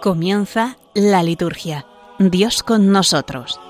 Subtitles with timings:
[0.00, 1.84] Comienza la liturgia.
[2.18, 3.60] Dios con nosotros.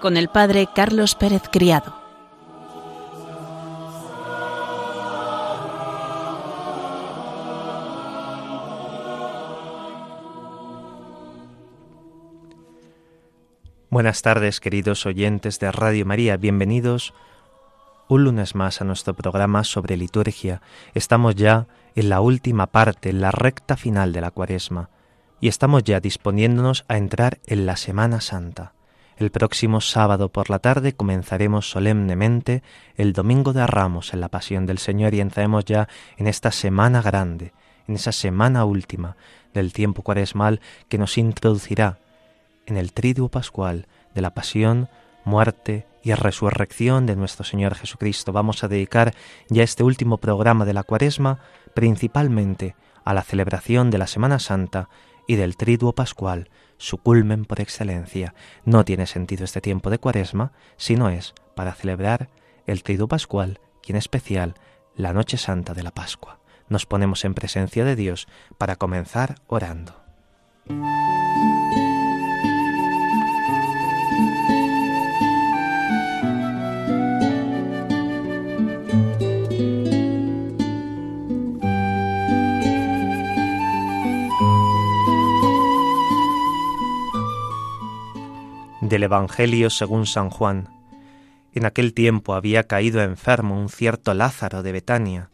[0.00, 1.94] Con el Padre Carlos Pérez Criado.
[13.90, 16.38] Buenas tardes, queridos oyentes de Radio María.
[16.38, 17.12] Bienvenidos
[18.14, 20.62] un lunes más a nuestro programa sobre liturgia.
[20.94, 24.88] Estamos ya en la última parte, en la recta final de la cuaresma,
[25.40, 28.72] y estamos ya disponiéndonos a entrar en la Semana Santa.
[29.16, 32.62] El próximo sábado por la tarde comenzaremos solemnemente
[32.96, 37.02] el Domingo de Ramos en la Pasión del Señor y entraremos ya en esta semana
[37.02, 37.52] grande,
[37.88, 39.16] en esa semana última
[39.54, 41.98] del tiempo cuaresmal que nos introducirá
[42.66, 44.88] en el triduo pascual de la pasión,
[45.24, 48.32] muerte y resurrección de nuestro Señor Jesucristo.
[48.32, 49.14] Vamos a dedicar
[49.48, 51.40] ya este último programa de la cuaresma
[51.74, 54.88] principalmente a la celebración de la Semana Santa
[55.26, 58.34] y del Triduo Pascual, su culmen por excelencia.
[58.64, 62.28] No tiene sentido este tiempo de Cuaresma si no es para celebrar
[62.66, 64.54] el Triduo Pascual y en especial
[64.94, 66.38] la Noche Santa de la Pascua.
[66.68, 69.96] Nos ponemos en presencia de Dios para comenzar orando.
[88.94, 90.68] Del Evangelio según San Juan.
[91.52, 95.30] En aquel tiempo había caído enfermo un cierto Lázaro de Betania,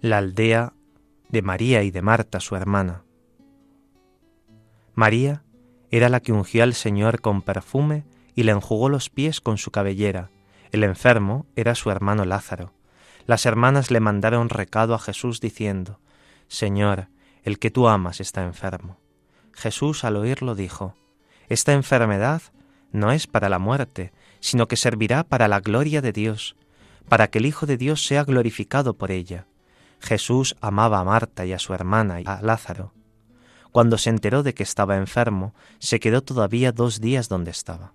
[0.00, 0.72] la aldea
[1.30, 3.02] de María y de Marta, su hermana.
[4.94, 5.42] María
[5.90, 8.04] era la que ungió al Señor con perfume
[8.36, 10.30] y le enjugó los pies con su cabellera.
[10.70, 12.72] El enfermo era su hermano Lázaro.
[13.26, 15.98] Las hermanas le mandaron recado a Jesús diciendo,
[16.46, 17.08] Señor,
[17.42, 19.00] el que tú amas está enfermo.
[19.52, 20.94] Jesús al oírlo dijo,
[21.48, 22.42] esta enfermedad
[22.92, 26.56] no es para la muerte, sino que servirá para la gloria de Dios,
[27.08, 29.46] para que el Hijo de Dios sea glorificado por ella.
[30.00, 32.92] Jesús amaba a Marta y a su hermana y a Lázaro.
[33.70, 37.94] Cuando se enteró de que estaba enfermo, se quedó todavía dos días donde estaba.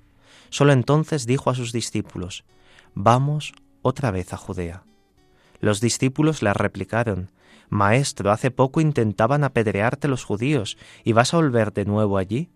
[0.49, 2.45] Solo entonces dijo a sus discípulos,
[2.95, 4.83] Vamos otra vez a Judea.
[5.59, 7.31] Los discípulos le replicaron,
[7.69, 12.49] Maestro, hace poco intentaban apedrearte los judíos, ¿y vas a volver de nuevo allí?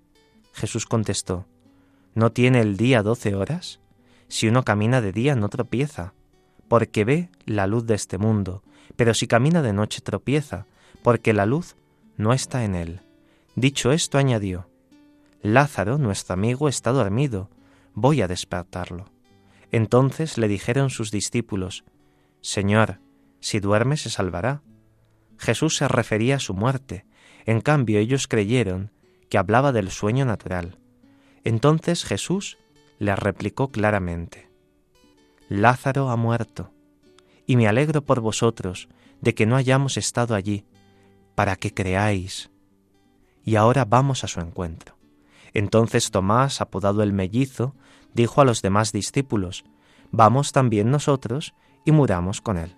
[0.53, 1.45] Jesús contestó,
[2.13, 3.79] ¿No tiene el día doce horas?
[4.27, 6.13] Si uno camina de día no tropieza,
[6.67, 8.63] porque ve la luz de este mundo,
[8.95, 10.65] pero si camina de noche tropieza,
[11.03, 11.75] porque la luz
[12.17, 13.01] no está en él.
[13.55, 14.69] Dicho esto, añadió,
[15.41, 17.49] Lázaro, nuestro amigo, está dormido,
[17.93, 19.05] voy a despertarlo.
[19.71, 21.83] Entonces le dijeron sus discípulos,
[22.41, 22.99] Señor,
[23.39, 24.61] si duerme se salvará.
[25.37, 27.05] Jesús se refería a su muerte,
[27.45, 28.91] en cambio ellos creyeron
[29.31, 30.77] que hablaba del sueño natural.
[31.45, 32.57] Entonces Jesús
[32.99, 34.51] le replicó claramente,
[35.47, 36.73] Lázaro ha muerto,
[37.47, 38.89] y me alegro por vosotros
[39.21, 40.65] de que no hayamos estado allí,
[41.33, 42.51] para que creáis.
[43.45, 44.97] Y ahora vamos a su encuentro.
[45.53, 47.73] Entonces Tomás, apodado el mellizo,
[48.13, 49.63] dijo a los demás discípulos,
[50.11, 51.53] Vamos también nosotros
[51.85, 52.75] y muramos con él.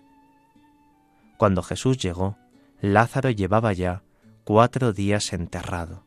[1.38, 2.38] Cuando Jesús llegó,
[2.80, 4.04] Lázaro llevaba ya
[4.44, 6.03] cuatro días enterrado.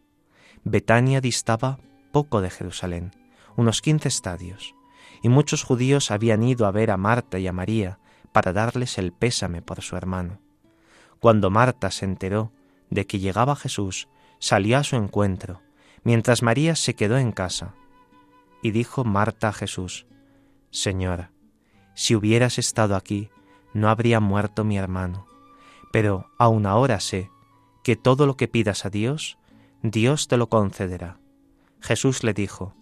[0.69, 1.79] Betania distaba
[2.11, 3.13] poco de Jerusalén,
[3.55, 4.75] unos quince estadios,
[5.23, 8.01] y muchos judíos habían ido a ver a Marta y a María
[8.33, 10.41] para darles el pésame por su hermano.
[11.21, 12.51] Cuando Marta se enteró
[12.91, 14.09] de que llegaba Jesús,
[14.41, 15.63] salió a su encuentro,
[16.03, 17.77] mientras María se quedó en casa.
[18.61, 20.09] Y dijo Marta a Jesús,
[20.71, 21.31] Señora,
[21.95, 23.31] si hubieras estado aquí,
[23.73, 25.29] no habría muerto mi hermano.
[25.93, 27.31] Pero aun ahora sé
[27.85, 29.39] que todo lo que pidas a Dios,
[29.83, 31.19] Dios te lo concederá.
[31.81, 32.75] Jesús le dijo,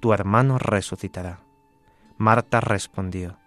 [0.00, 1.40] Tu hermano resucitará.
[2.18, 3.38] Marta respondió,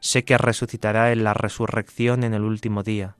[0.00, 3.16] Sé que resucitará en la resurrección en el último día.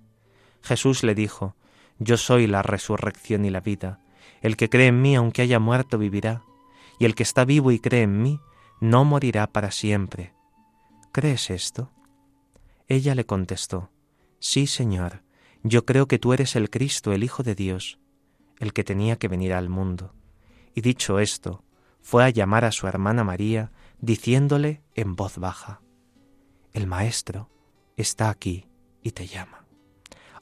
[0.62, 1.54] Jesús le dijo,
[1.98, 4.00] Yo soy la resurrección y la vida.
[4.40, 6.42] El que cree en mí, aunque haya muerto, vivirá.
[6.98, 8.40] Y el que está vivo y cree en mí,
[8.80, 10.34] no morirá para siempre.
[11.12, 11.90] ¿Crees esto?
[12.88, 13.90] Ella le contestó,
[14.38, 15.22] Sí, Señor,
[15.62, 17.98] yo creo que tú eres el Cristo, el Hijo de Dios
[18.58, 20.12] el que tenía que venir al mundo.
[20.74, 21.62] Y dicho esto,
[22.00, 25.80] fue a llamar a su hermana María, diciéndole en voz baja,
[26.72, 27.48] El Maestro
[27.96, 28.68] está aquí
[29.02, 29.64] y te llama.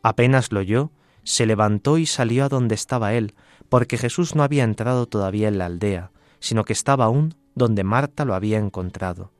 [0.02, 0.90] Apenas lo oyó,
[1.22, 3.34] se levantó y salió a donde estaba él,
[3.68, 6.10] porque Jesús no había entrado todavía en la aldea,
[6.40, 9.32] sino que estaba aún donde Marta lo había encontrado.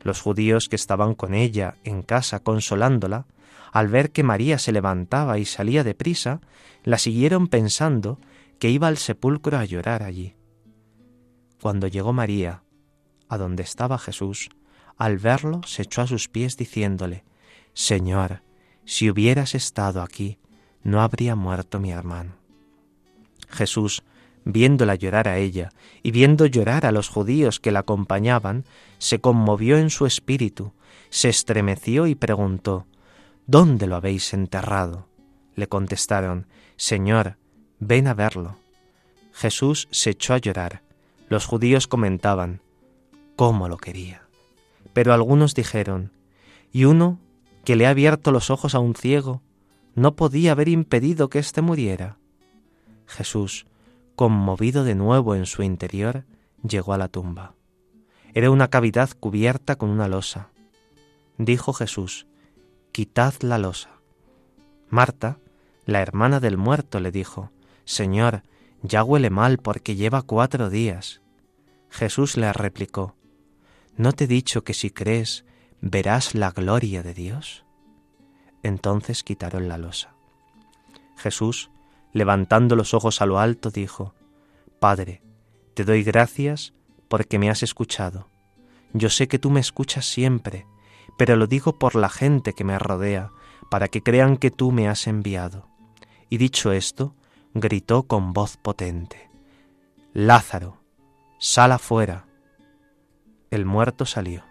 [0.00, 3.26] Los judíos que estaban con ella en casa consolándola,
[3.72, 6.40] Al ver que María se levantaba y salía deprisa,
[6.84, 8.18] la siguieron pensando
[8.58, 10.34] que iba al sepulcro a llorar allí.
[11.60, 12.62] Cuando llegó María,
[13.28, 14.50] a donde estaba Jesús,
[14.96, 17.24] al verlo se echó a sus pies diciéndole,
[17.72, 18.42] Señor,
[18.84, 20.38] si hubieras estado aquí,
[20.82, 22.36] no habría muerto mi hermano.
[23.48, 24.02] Jesús,
[24.44, 25.70] viéndola llorar a ella
[26.02, 28.64] y viendo llorar a los judíos que la acompañaban,
[28.98, 30.72] se conmovió en su espíritu,
[31.10, 32.86] se estremeció y preguntó,
[33.48, 35.08] ¿Dónde lo habéis enterrado?
[35.54, 36.46] Le contestaron,
[36.76, 37.38] Señor,
[37.78, 38.56] ven a verlo.
[39.32, 40.82] Jesús se echó a llorar.
[41.30, 42.60] Los judíos comentaban,
[43.36, 44.28] ¿cómo lo quería?
[44.92, 46.12] Pero algunos dijeron,
[46.72, 47.20] ¿y uno
[47.64, 49.40] que le ha abierto los ojos a un ciego
[49.94, 52.18] no podía haber impedido que éste muriera?
[53.06, 53.64] Jesús,
[54.14, 56.26] conmovido de nuevo en su interior,
[56.62, 57.54] llegó a la tumba.
[58.34, 60.50] Era una cavidad cubierta con una losa.
[61.38, 62.26] Dijo Jesús,
[62.92, 63.90] Quitad la losa.
[64.88, 65.38] Marta,
[65.84, 67.50] la hermana del muerto, le dijo,
[67.84, 68.42] Señor,
[68.82, 71.20] ya huele mal porque lleva cuatro días.
[71.90, 73.16] Jesús le replicó,
[73.96, 75.44] ¿no te he dicho que si crees
[75.80, 77.64] verás la gloria de Dios?
[78.62, 80.14] Entonces quitaron la losa.
[81.16, 81.70] Jesús,
[82.12, 84.14] levantando los ojos a lo alto, dijo,
[84.80, 85.22] Padre,
[85.74, 86.74] te doy gracias
[87.08, 88.28] porque me has escuchado.
[88.92, 90.66] Yo sé que tú me escuchas siempre,
[91.18, 93.32] pero lo digo por la gente que me rodea,
[93.68, 95.68] para que crean que tú me has enviado.
[96.30, 97.14] Y dicho esto,
[97.52, 99.28] gritó con voz potente,
[100.14, 100.80] Lázaro,
[101.38, 102.26] sal afuera.
[103.50, 104.44] El muerto salió,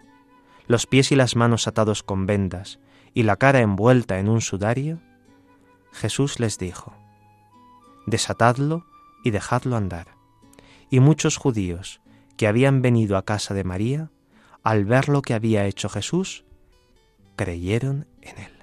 [0.68, 2.80] los pies y las manos atados con vendas
[3.14, 5.00] y la cara envuelta en un sudario.
[5.94, 6.94] Jesús les dijo,
[8.06, 8.86] Desatadlo
[9.24, 10.16] y dejadlo andar.
[10.90, 12.02] Y muchos judíos
[12.36, 14.12] que habían venido a casa de María,
[14.64, 16.46] al ver lo que había hecho Jesús,
[17.38, 18.57] creyeron en él.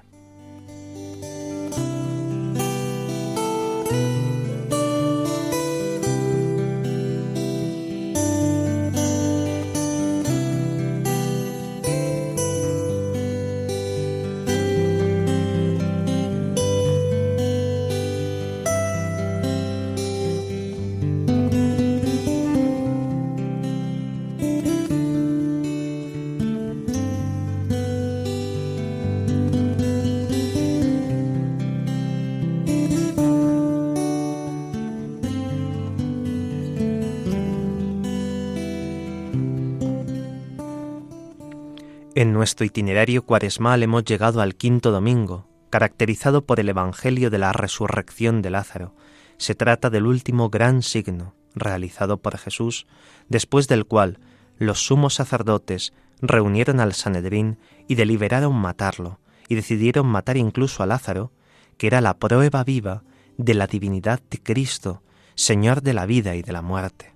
[42.44, 48.42] Nuestro itinerario cuaresmal hemos llegado al quinto domingo, caracterizado por el Evangelio de la resurrección
[48.42, 48.94] de Lázaro.
[49.38, 52.86] Se trata del último gran signo realizado por Jesús,
[53.30, 54.18] después del cual
[54.58, 57.56] los sumos sacerdotes reunieron al Sanedrín
[57.88, 61.32] y deliberaron matarlo, y decidieron matar incluso a Lázaro,
[61.78, 63.04] que era la prueba viva
[63.38, 65.02] de la divinidad de Cristo,
[65.34, 67.14] Señor de la vida y de la muerte.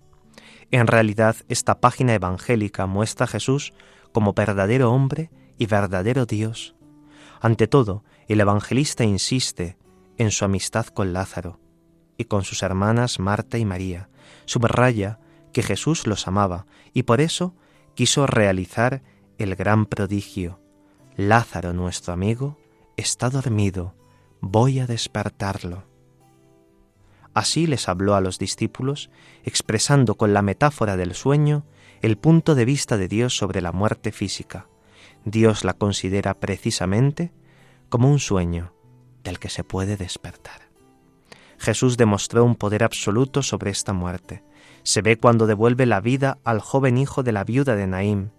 [0.70, 3.74] En realidad, esta página evangélica muestra a Jesús
[4.18, 6.74] como verdadero hombre y verdadero Dios.
[7.40, 9.76] Ante todo, el evangelista insiste
[10.16, 11.60] en su amistad con Lázaro
[12.16, 14.10] y con sus hermanas Marta y María.
[14.44, 15.20] Subraya
[15.52, 17.54] que Jesús los amaba y por eso
[17.94, 19.04] quiso realizar
[19.38, 20.60] el gran prodigio.
[21.14, 22.58] Lázaro, nuestro amigo,
[22.96, 23.94] está dormido,
[24.40, 25.84] voy a despertarlo.
[27.34, 29.10] Así les habló a los discípulos,
[29.44, 31.66] expresando con la metáfora del sueño
[32.02, 34.68] el punto de vista de Dios sobre la muerte física.
[35.24, 37.32] Dios la considera precisamente
[37.88, 38.72] como un sueño
[39.24, 40.68] del que se puede despertar.
[41.58, 44.44] Jesús demostró un poder absoluto sobre esta muerte.
[44.84, 48.30] Se ve cuando devuelve la vida al joven hijo de la viuda de Naim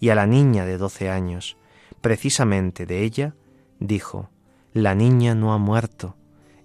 [0.00, 1.56] y a la niña de doce años.
[2.00, 3.34] Precisamente de ella
[3.80, 4.30] dijo,
[4.72, 6.16] La niña no ha muerto,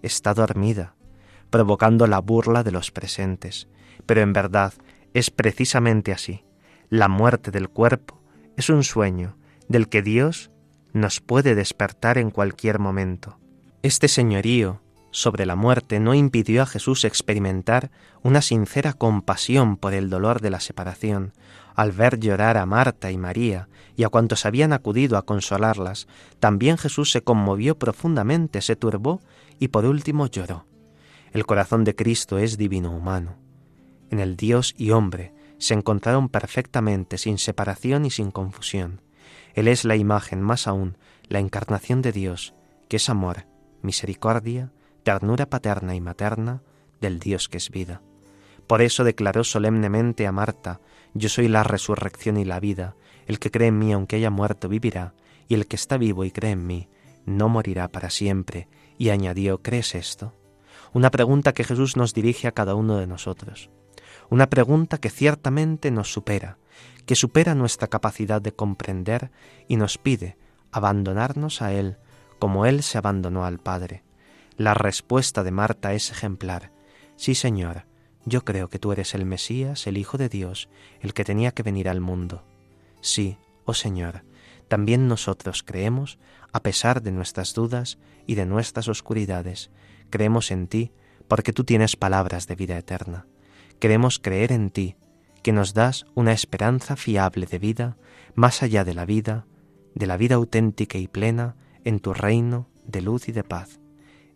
[0.02, 0.96] está dormida,
[1.50, 3.68] provocando la burla de los presentes.
[4.06, 4.74] Pero en verdad
[5.14, 6.44] es precisamente así.
[6.90, 8.22] La muerte del cuerpo
[8.58, 9.38] es un sueño
[9.68, 10.52] del que Dios
[10.94, 13.38] nos puede despertar en cualquier momento.
[13.84, 20.10] Este señorío sobre la muerte no impidió a Jesús experimentar una sincera compasión por el
[20.10, 21.34] dolor de la separación,
[21.76, 26.08] al ver llorar a Marta y María y a cuantos habían acudido a consolarlas,
[26.40, 29.22] también Jesús se conmovió profundamente, se turbó
[29.60, 30.66] y por último lloró.
[31.32, 33.49] El corazón de Cristo es divino humano
[34.10, 39.02] en el Dios y hombre se encontraron perfectamente sin separación y sin confusión.
[39.54, 40.98] Él es la imagen, más aún,
[41.28, 42.56] la encarnación de Dios,
[42.88, 43.46] que es amor,
[43.82, 44.72] misericordia,
[45.04, 46.64] ternura paterna y materna
[47.02, 48.02] del Dios que es vida.
[48.68, 50.80] Por eso declaró solemnemente a Marta,
[51.14, 54.70] Yo soy la resurrección y la vida, el que cree en mí aunque haya muerto
[54.70, 55.14] vivirá,
[55.48, 56.88] y el que está vivo y cree en mí,
[57.26, 58.68] no morirá para siempre.
[58.98, 60.36] Y añadió, ¿crees esto?
[60.94, 63.70] Una pregunta que Jesús nos dirige a cada uno de nosotros.
[64.30, 66.58] Una pregunta que ciertamente nos supera,
[67.06, 69.32] que supera nuestra capacidad de comprender
[69.68, 70.38] y nos pide
[70.72, 71.98] abandonarnos a Él
[72.38, 74.04] como Él se abandonó al Padre.
[74.56, 76.72] La respuesta de Marta es ejemplar.
[77.16, 77.86] Sí, Señor,
[78.26, 80.70] yo creo que tú eres el Mesías, el Hijo de Dios,
[81.02, 82.44] el que tenía que venir al mundo.
[83.02, 84.24] Sí, oh Señor,
[84.68, 86.20] también nosotros creemos,
[86.54, 89.72] a pesar de nuestras dudas y de nuestras oscuridades,
[90.10, 90.92] creemos en ti,
[91.28, 93.26] porque tú tienes palabras de vida eterna.
[93.80, 94.96] Queremos creer en ti,
[95.42, 97.98] que nos das una esperanza fiable de vida,
[98.36, 99.46] más allá de la vida,
[99.96, 101.56] de la vida auténtica y plena,
[101.86, 103.80] en tu reino de luz y de paz.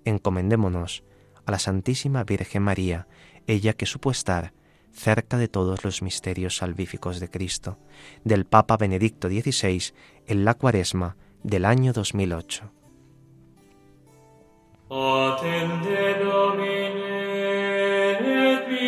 [0.06, 1.04] Encomendémonos
[1.46, 3.08] a la Santísima Virgen María,
[3.48, 4.54] ella que supo estar
[4.94, 7.80] cerca de todos los misterios salvíficos de Cristo,
[8.24, 9.94] del Papa Benedicto XVI
[10.28, 12.72] en la cuaresma del año 2008.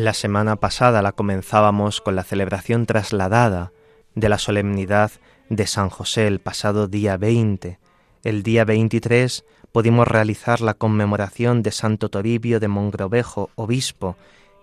[0.00, 3.70] La semana pasada la comenzábamos con la celebración trasladada
[4.14, 5.12] de la solemnidad
[5.50, 7.78] de San José el pasado día 20.
[8.24, 14.16] El día 23 pudimos realizar la conmemoración de Santo Toribio de Mongrovejo, obispo,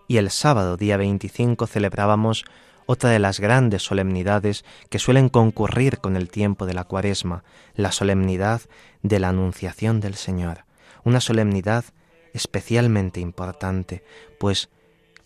[0.08, 2.44] y el sábado día 25 celebrábamos
[2.88, 7.44] otra de las grandes solemnidades que suelen concurrir con el tiempo de la cuaresma,
[7.76, 8.62] la solemnidad
[9.04, 10.66] de la Anunciación del Señor,
[11.04, 11.86] una solemnidad
[12.34, 14.04] especialmente importante,
[14.40, 14.70] pues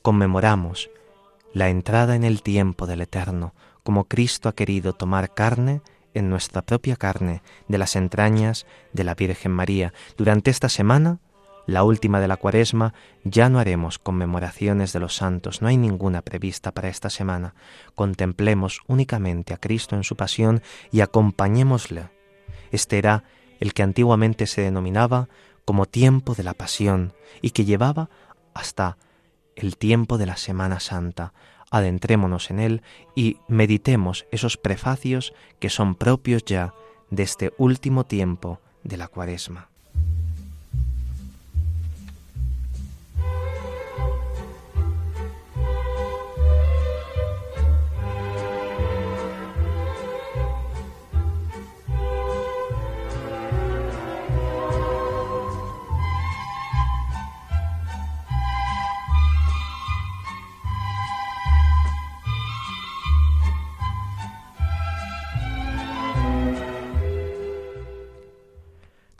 [0.01, 0.89] conmemoramos
[1.53, 3.53] la entrada en el tiempo del Eterno,
[3.83, 5.81] como Cristo ha querido tomar carne
[6.13, 9.93] en nuestra propia carne de las entrañas de la Virgen María.
[10.17, 11.19] Durante esta semana,
[11.65, 12.93] la última de la cuaresma,
[13.23, 17.53] ya no haremos conmemoraciones de los santos, no hay ninguna prevista para esta semana.
[17.95, 22.09] Contemplemos únicamente a Cristo en su pasión y acompañémosle.
[22.71, 23.23] Este era
[23.59, 25.29] el que antiguamente se denominaba
[25.65, 28.09] como tiempo de la pasión y que llevaba
[28.53, 28.97] hasta
[29.55, 31.33] el tiempo de la Semana Santa.
[31.71, 32.81] Adentrémonos en él
[33.15, 36.73] y meditemos esos prefacios que son propios ya
[37.09, 39.70] de este último tiempo de la Cuaresma.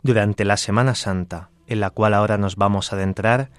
[0.04, 3.50] Durante la Semana Santa, en la cual ahora nos vamos a adentrar,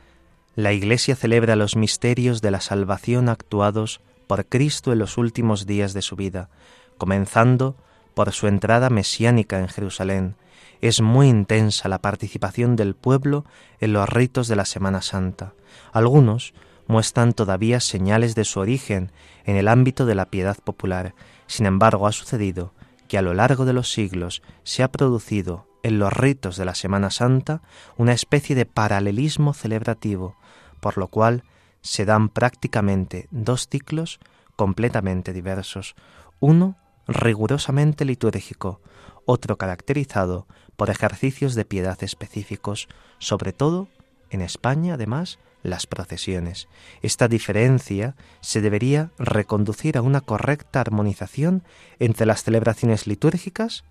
[0.55, 5.93] la Iglesia celebra los misterios de la salvación actuados por Cristo en los últimos días
[5.93, 6.50] de su vida,
[6.97, 7.77] comenzando
[8.13, 10.35] por su entrada mesiánica en Jerusalén.
[10.81, 13.45] Es muy intensa la participación del pueblo
[13.79, 15.53] en los ritos de la Semana Santa.
[15.93, 16.53] Algunos
[16.88, 19.13] muestran todavía señales de su origen
[19.45, 21.15] en el ámbito de la piedad popular.
[21.47, 22.73] Sin embargo, ha sucedido
[23.07, 26.75] que a lo largo de los siglos se ha producido en los ritos de la
[26.75, 27.61] Semana Santa
[27.97, 30.35] una especie de paralelismo celebrativo,
[30.79, 31.43] por lo cual
[31.81, 34.19] se dan prácticamente dos ciclos
[34.55, 35.95] completamente diversos,
[36.39, 38.81] uno rigurosamente litúrgico,
[39.25, 42.87] otro caracterizado por ejercicios de piedad específicos,
[43.19, 43.89] sobre todo
[44.29, 46.67] en España, además, las procesiones.
[47.01, 51.63] Esta diferencia se debería reconducir a una correcta armonización
[51.99, 53.83] entre las celebraciones litúrgicas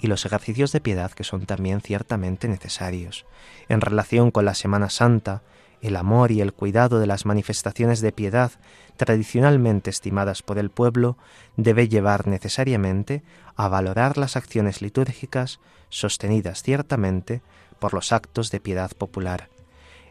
[0.00, 3.26] y los ejercicios de piedad que son también ciertamente necesarios.
[3.68, 5.42] En relación con la Semana Santa,
[5.82, 8.52] el amor y el cuidado de las manifestaciones de piedad
[8.96, 11.16] tradicionalmente estimadas por el pueblo
[11.56, 13.22] debe llevar necesariamente
[13.56, 17.42] a valorar las acciones litúrgicas sostenidas ciertamente
[17.78, 19.48] por los actos de piedad popular.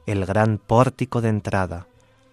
[0.05, 1.87] El gran pórtico de entrada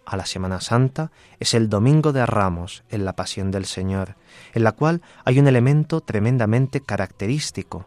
[0.07, 1.11] a la Semana Santa
[1.41, 4.17] es el Domingo de Ramos en la Pasión del Señor,
[4.55, 7.87] en la cual hay un elemento tremendamente característico.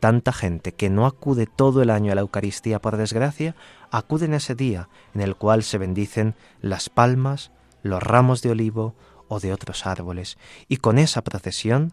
[0.00, 3.54] Tanta gente que no acude todo el año a la Eucaristía por desgracia,
[3.90, 7.52] acude en ese día en el cual se bendicen las palmas,
[7.82, 8.94] los ramos de olivo
[9.28, 10.38] o de otros árboles,
[10.68, 11.92] y con esa procesión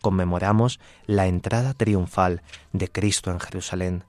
[0.00, 4.04] conmemoramos la entrada triunfal de Cristo en Jerusalén.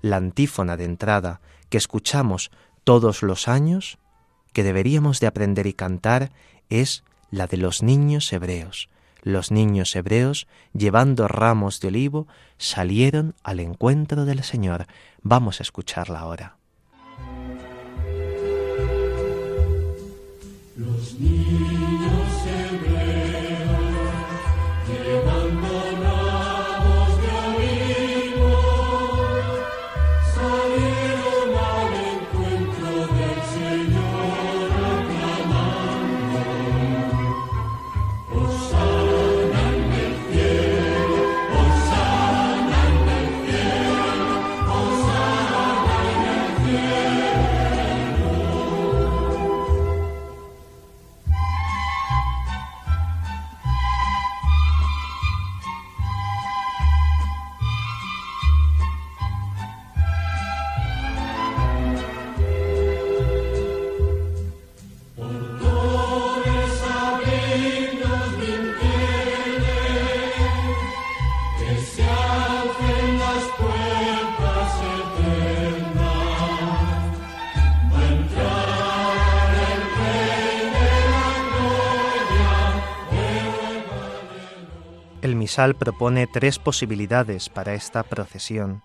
[0.00, 2.50] La antífona de entrada que escuchamos
[2.84, 3.98] todos los años,
[4.56, 6.30] que deberíamos de aprender y cantar,
[6.70, 8.88] es la de los niños hebreos.
[9.20, 14.86] Los niños hebreos, llevando ramos de olivo, salieron al encuentro del Señor.
[15.20, 16.56] Vamos a escucharla ahora.
[85.56, 88.82] Propone tres posibilidades para esta procesión.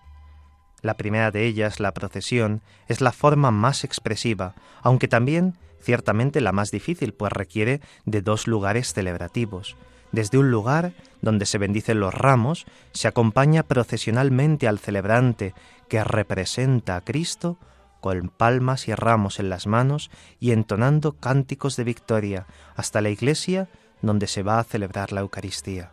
[0.80, 6.52] La primera de ellas, la procesión, es la forma más expresiva, aunque también ciertamente la
[6.52, 9.76] más difícil, pues requiere de dos lugares celebrativos.
[10.12, 15.54] Desde un lugar donde se bendicen los ramos, se acompaña procesionalmente al celebrante
[15.88, 17.58] que representa a Cristo
[18.00, 23.68] con palmas y ramos en las manos y entonando cánticos de victoria hasta la iglesia
[24.00, 25.92] donde se va a celebrar la Eucaristía.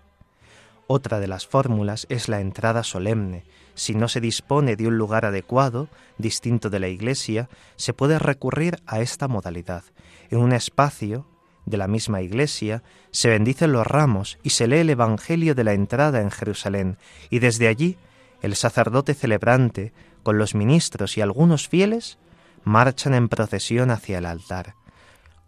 [0.92, 3.44] Otra de las fórmulas es la entrada solemne.
[3.76, 8.82] Si no se dispone de un lugar adecuado, distinto de la iglesia, se puede recurrir
[8.88, 9.84] a esta modalidad.
[10.32, 11.28] En un espacio
[11.68, 15.74] de la misma iglesia se bendicen los ramos y se lee el Evangelio de la
[15.74, 16.98] entrada en Jerusalén,
[17.30, 18.00] y desde allí
[18.42, 22.18] el sacerdote celebrante, con los ministros y algunos fieles,
[22.64, 24.74] marchan en procesión hacia el altar.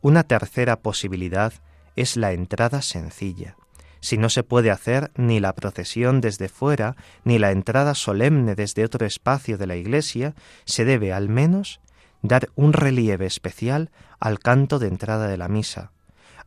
[0.02, 1.52] Una tercera posibilidad
[1.96, 3.56] es la entrada sencilla
[4.02, 8.84] si no se puede hacer ni la procesión desde fuera, ni la entrada solemne desde
[8.84, 10.34] otro espacio de la iglesia,
[10.66, 11.80] se debe al menos
[12.24, 15.92] dar un relieve especial al canto de entrada de la misa.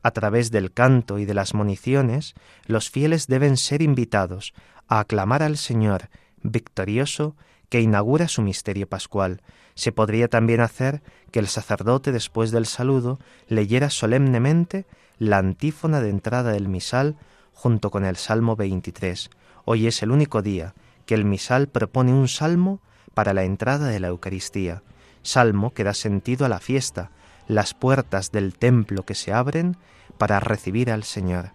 [0.02, 2.34] A través del canto y de las municiones,
[2.66, 4.52] los fieles deben ser invitados
[4.86, 6.10] a aclamar al Señor
[6.42, 7.36] victorioso
[7.68, 9.40] que inaugura su misterio pascual.
[9.74, 14.86] Se podría también hacer que el sacerdote después del saludo leyera solemnemente
[15.18, 17.16] la antífona de entrada del misal
[17.54, 19.30] junto con el Salmo 23.
[19.64, 20.74] Hoy es el único día
[21.06, 22.80] que el misal propone un salmo
[23.14, 24.82] para la entrada de la Eucaristía,
[25.22, 27.10] salmo que da sentido a la fiesta,
[27.46, 29.76] las puertas del templo que se abren
[30.18, 31.52] para recibir al Señor.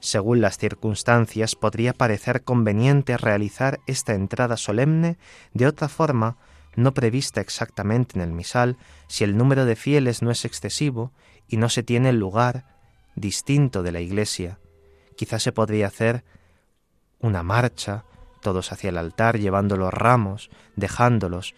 [0.00, 5.16] Según las circunstancias, podría parecer conveniente realizar esta entrada solemne
[5.54, 6.36] de otra forma
[6.74, 11.12] no prevista exactamente en el misal, si el número de fieles no es excesivo
[11.46, 12.64] y no se tiene lugar
[13.14, 14.58] distinto de la iglesia,
[15.16, 16.24] Quizás se podría hacer
[17.20, 18.04] una marcha,
[18.40, 21.54] todos hacia el altar, llevando los ramos, dejándolos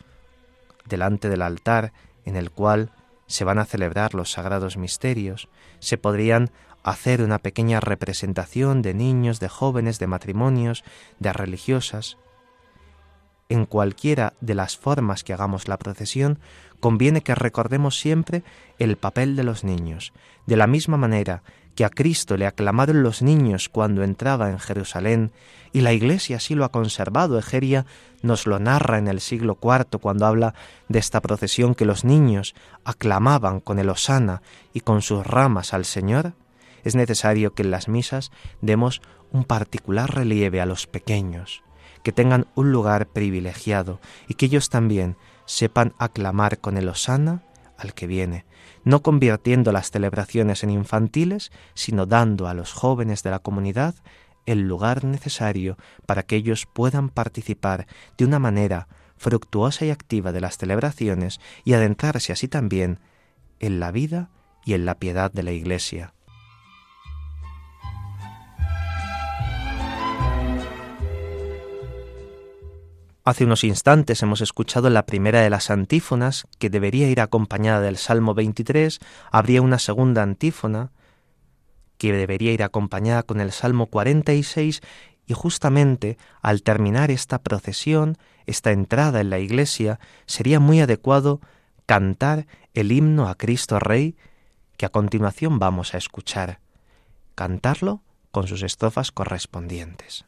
[0.86, 1.92] delante del altar
[2.24, 2.90] en el cual
[3.26, 5.48] se van a celebrar los sagrados misterios.
[5.78, 6.50] Se podrían
[6.82, 10.84] hacer una pequeña representación de niños, de jóvenes, de matrimonios,
[11.18, 12.18] de religiosas.
[13.48, 16.38] En cualquiera de las formas que hagamos la procesión,
[16.80, 18.42] conviene que recordemos siempre
[18.78, 20.12] el papel de los niños,
[20.46, 21.42] de la misma manera
[21.74, 25.32] que a Cristo le aclamaron los niños cuando entraba en Jerusalén,
[25.72, 27.38] y la Iglesia así lo ha conservado.
[27.38, 27.84] Egeria
[28.22, 30.54] nos lo narra en el siglo IV cuando habla
[30.88, 34.40] de esta procesión que los niños aclamaban con el hosana
[34.72, 36.34] y con sus ramas al Señor.
[36.84, 41.64] Es necesario que en las misas demos un particular relieve a los pequeños,
[42.04, 47.42] que tengan un lugar privilegiado y que ellos también sepan aclamar con el hosana
[47.78, 48.44] al que viene,
[48.84, 53.94] no convirtiendo las celebraciones en infantiles, sino dando a los jóvenes de la comunidad
[54.46, 57.86] el lugar necesario para que ellos puedan participar
[58.18, 62.98] de una manera fructuosa y activa de las celebraciones y adentrarse así también
[63.60, 64.30] en la vida
[64.64, 66.13] y en la piedad de la Iglesia.
[73.26, 77.96] Hace unos instantes hemos escuchado la primera de las antífonas, que debería ir acompañada del
[77.96, 78.98] Salmo 23.
[79.32, 80.92] Habría una segunda antífona,
[81.96, 84.82] que debería ir acompañada con el Salmo 46
[85.26, 91.40] y justamente al terminar esta procesión, esta entrada en la iglesia, sería muy adecuado
[91.86, 94.16] cantar el himno a Cristo Rey
[94.76, 96.60] que a continuación vamos a escuchar.
[97.34, 100.26] Cantarlo con sus estrofas correspondientes.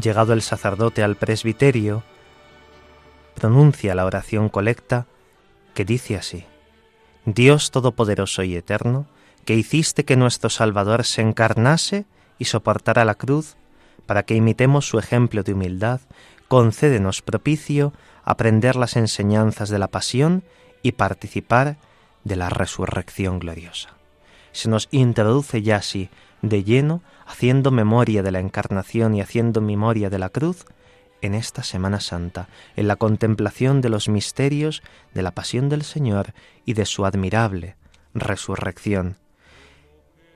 [0.00, 2.02] Llegado el sacerdote al presbiterio,
[3.34, 5.06] pronuncia la oración colecta
[5.74, 6.46] que dice así,
[7.24, 9.06] Dios Todopoderoso y Eterno,
[9.44, 12.06] que hiciste que nuestro Salvador se encarnase
[12.38, 13.56] y soportara la cruz,
[14.06, 16.00] para que imitemos su ejemplo de humildad,
[16.48, 17.92] concédenos propicio
[18.24, 20.44] aprender las enseñanzas de la pasión
[20.82, 21.76] y participar
[22.24, 23.90] de la resurrección gloriosa.
[24.52, 26.08] Se nos introduce ya así
[26.42, 30.64] de lleno haciendo memoria de la encarnación y haciendo memoria de la cruz,
[31.22, 34.82] en esta Semana Santa, en la contemplación de los misterios
[35.14, 36.32] de la pasión del Señor
[36.64, 37.76] y de su admirable
[38.14, 39.16] resurrección.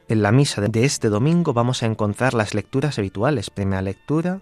[0.09, 4.40] En la misa de este domingo vamos a encontrar las lecturas habituales, primera lectura,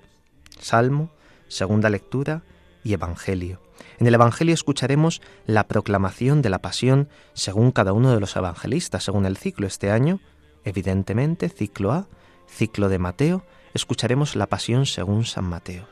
[0.58, 1.10] Salmo,
[1.48, 2.42] segunda lectura
[2.82, 3.60] y Evangelio.
[3.98, 9.04] En el Evangelio escucharemos la proclamación de la pasión según cada uno de los evangelistas,
[9.04, 10.18] según el ciclo este año,
[10.64, 12.06] evidentemente, ciclo A,
[12.48, 13.44] ciclo de Mateo,
[13.74, 15.86] escucharemos la pasión según San Mateo.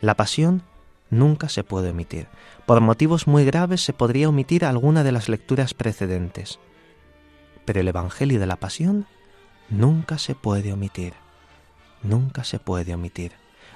[0.00, 0.62] La pasión
[1.10, 2.28] nunca se puede omitir.
[2.66, 6.58] Por motivos muy graves se podría omitir alguna de las lecturas precedentes.
[7.64, 9.06] Pero el Evangelio de la Pasión
[9.68, 11.14] nunca se puede omitir.
[12.02, 13.32] Nunca se puede omitir.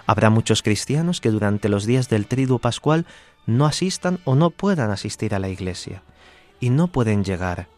[0.06, 3.06] Habrá muchos cristianos que durante los días del triduo pascual
[3.46, 6.02] no asistan o no puedan asistir a la iglesia
[6.60, 7.68] y no pueden llegar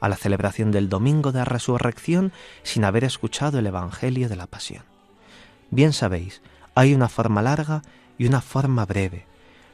[0.00, 2.32] a la celebración del domingo de resurrección
[2.62, 4.84] sin haber escuchado el Evangelio de la Pasión.
[5.70, 6.42] Bien sabéis,
[6.74, 7.82] hay una forma larga
[8.16, 9.26] y una forma breve.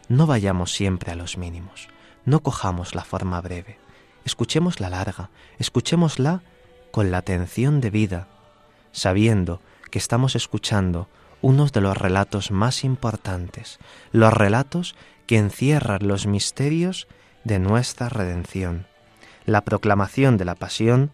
[0.08, 1.88] No vayamos siempre a los mínimos,
[2.24, 3.78] no cojamos la forma breve.
[4.24, 6.42] Escuchemos la larga, escuchémosla
[6.90, 8.28] con la atención debida,
[8.92, 9.60] sabiendo
[9.90, 11.08] que estamos escuchando
[11.42, 13.78] unos de los relatos más importantes,
[14.12, 14.94] los relatos
[15.26, 17.06] que encierran los misterios
[17.44, 18.86] de nuestra redención
[19.46, 21.10] la proclamación de la pasión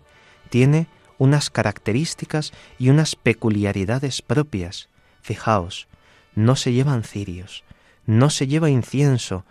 [0.49, 0.87] tiene
[1.19, 4.89] unas características y unas peculiaridades propias.
[5.23, 5.87] Fijaos,
[6.35, 7.65] no se llevan cirios,
[8.07, 9.45] no se lleva incienso,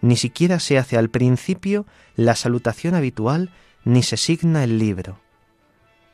[0.00, 3.50] ni siquiera se hace al principio la salutación habitual,
[3.84, 5.18] ni se signa el libro.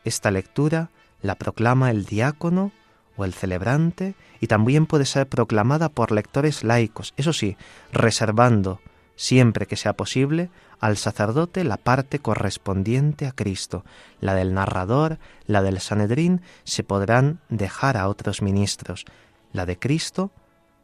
[0.05, 0.91] Esta lectura
[1.23, 2.73] la proclama el diácono
[3.17, 7.57] o el celebrante y también puede ser proclamada por lectores laicos, eso sí,
[7.93, 8.81] reservando
[9.21, 13.85] siempre que sea posible, al sacerdote la parte correspondiente a Cristo,
[14.19, 19.05] la del narrador, la del Sanedrín, se podrán dejar a otros ministros,
[19.53, 20.31] la de Cristo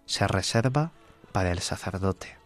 [0.05, 0.93] se reserva
[1.33, 2.37] para el sacerdote.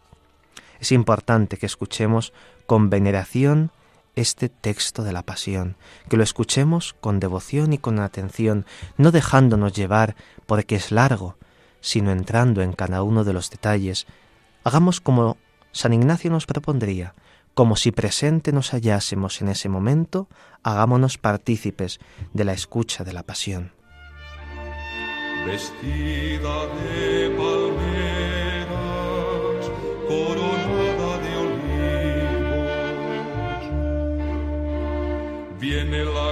[0.79, 2.31] Es importante que escuchemos
[2.67, 3.71] con veneración
[4.15, 5.75] este texto de la pasión,
[6.07, 11.35] que lo escuchemos con devoción y con atención, no dejándonos llevar porque es largo,
[11.81, 14.07] sino entrando en cada uno de los detalles.
[14.63, 15.35] Hagamos como
[15.71, 17.15] San Ignacio nos propondría,
[17.53, 20.27] como si presente nos hallásemos en ese momento,
[20.63, 21.99] hagámonos partícipes
[22.33, 23.73] de la escucha de la pasión.
[25.45, 28.71] Vestida de palmeras,
[30.07, 31.99] coronada de olivos,
[35.59, 36.30] viene la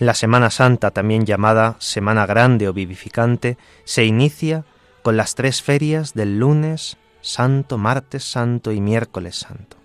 [0.00, 4.64] La Semana Santa, también llamada Semana Grande o Vivificante, se inicia
[5.02, 9.76] con las tres ferias del lunes santo, martes santo y miércoles santo.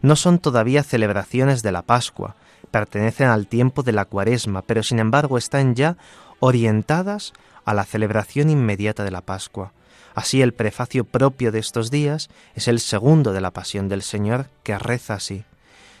[0.00, 2.36] No son todavía celebraciones de la Pascua,
[2.70, 5.96] pertenecen al tiempo de la Cuaresma, pero sin embargo están ya
[6.38, 7.32] orientadas
[7.64, 9.72] a la celebración inmediata de la Pascua.
[10.14, 14.46] Así el prefacio propio de estos días es el segundo de la Pasión del Señor,
[14.62, 15.44] que reza así.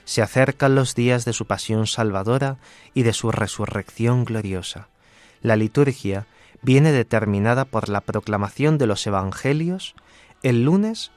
[0.04, 2.58] Se acercan los días de su pasión salvadora
[2.92, 4.88] y de su resurrección gloriosa.
[5.40, 6.26] La liturgia
[6.62, 9.94] viene determinada por la proclamación de los Evangelios
[10.42, 11.10] el lunes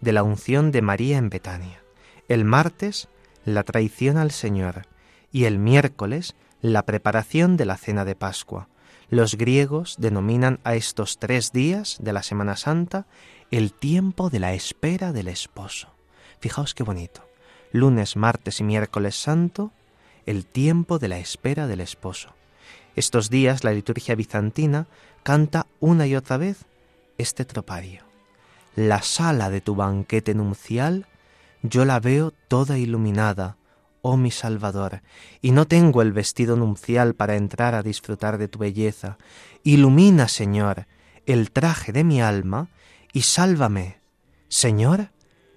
[0.00, 1.82] de la unción de María en Betania,
[2.28, 3.08] el martes
[3.44, 4.86] la traición al Señor
[5.32, 8.68] y el miércoles la preparación de la cena de Pascua.
[9.08, 13.06] Los griegos denominan a estos tres días de la Semana Santa
[13.50, 15.88] el tiempo de la espera del esposo.
[16.40, 17.31] Fijaos qué bonito.
[17.72, 19.72] Lunes, martes y miércoles santo,
[20.26, 22.34] el tiempo de la espera del esposo.
[22.94, 24.86] Estos días la liturgia bizantina
[25.22, 26.66] canta una y otra vez
[27.16, 28.02] este tropario.
[28.76, 31.06] La sala de tu banquete nupcial
[31.62, 33.56] yo la veo toda iluminada,
[34.02, 35.00] oh mi Salvador,
[35.40, 39.16] y no tengo el vestido nupcial para entrar a disfrutar de tu belleza.
[39.62, 40.86] Ilumina, Señor,
[41.24, 42.68] el traje de mi alma
[43.12, 44.00] y sálvame.
[44.48, 45.10] Señor,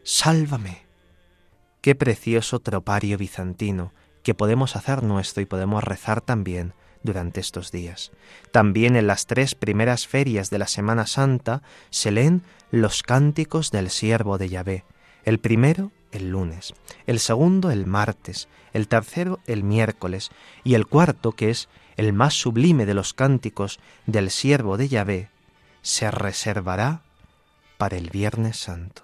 [0.04, 0.85] sálvame.
[1.86, 3.94] Qué precioso tropario bizantino
[4.24, 8.12] que podemos hacer nuestro y podemos rezar también durante estos días.
[8.52, 13.92] También en las tres primeras ferias de la Semana Santa se leen los cánticos del
[13.92, 14.84] siervo de Yahvé.
[15.26, 16.74] El primero el lunes,
[17.06, 20.32] el segundo el martes, el tercero el miércoles
[20.64, 25.30] y el cuarto, que es el más sublime de los cánticos del siervo de Yahvé,
[25.84, 27.04] se reservará
[27.78, 29.04] para el Viernes Santo.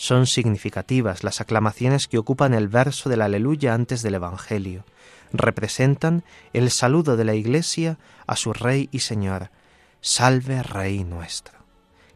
[0.00, 4.86] Son significativas las aclamaciones que ocupan el verso del aleluya antes del Evangelio.
[5.30, 9.50] Representan el saludo de la Iglesia a su Rey y Señor,
[10.00, 11.58] Salve Rey nuestro,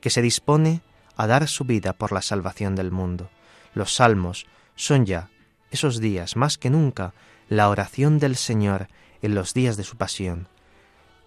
[0.00, 0.80] que se dispone
[1.14, 3.28] a dar su vida por la salvación del mundo.
[3.74, 5.28] Los salmos son ya,
[5.70, 7.12] esos días más que nunca,
[7.50, 8.88] la oración del Señor
[9.20, 10.48] en los días de su pasión.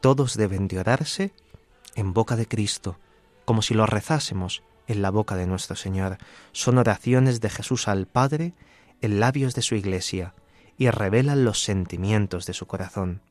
[0.01, 1.33] Todos deben de orarse
[1.93, 2.97] en boca de Cristo,
[3.45, 6.17] como si lo rezásemos en la boca de nuestro Señor.
[6.51, 8.53] Son oraciones de Jesús al Padre
[9.01, 10.33] en labios de su Iglesia
[10.77, 13.21] y revelan los sentimientos de su corazón.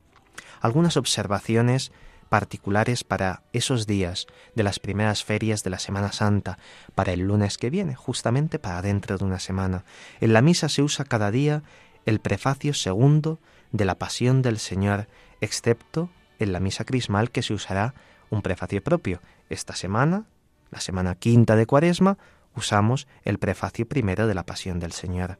[0.61, 1.91] Algunas observaciones
[2.29, 6.57] particulares para esos días de las primeras ferias de la Semana Santa,
[6.93, 9.85] para el lunes que viene, justamente para dentro de una semana.
[10.19, 11.63] En la misa se usa cada día
[12.05, 13.39] el prefacio segundo
[13.71, 15.07] de la Pasión del Señor,
[15.41, 17.93] excepto en la misa crismal que se usará
[18.29, 19.21] un prefacio propio.
[19.49, 20.25] Esta semana,
[20.71, 22.17] la semana quinta de Cuaresma,
[22.55, 25.39] usamos el prefacio primero de la Pasión del Señor.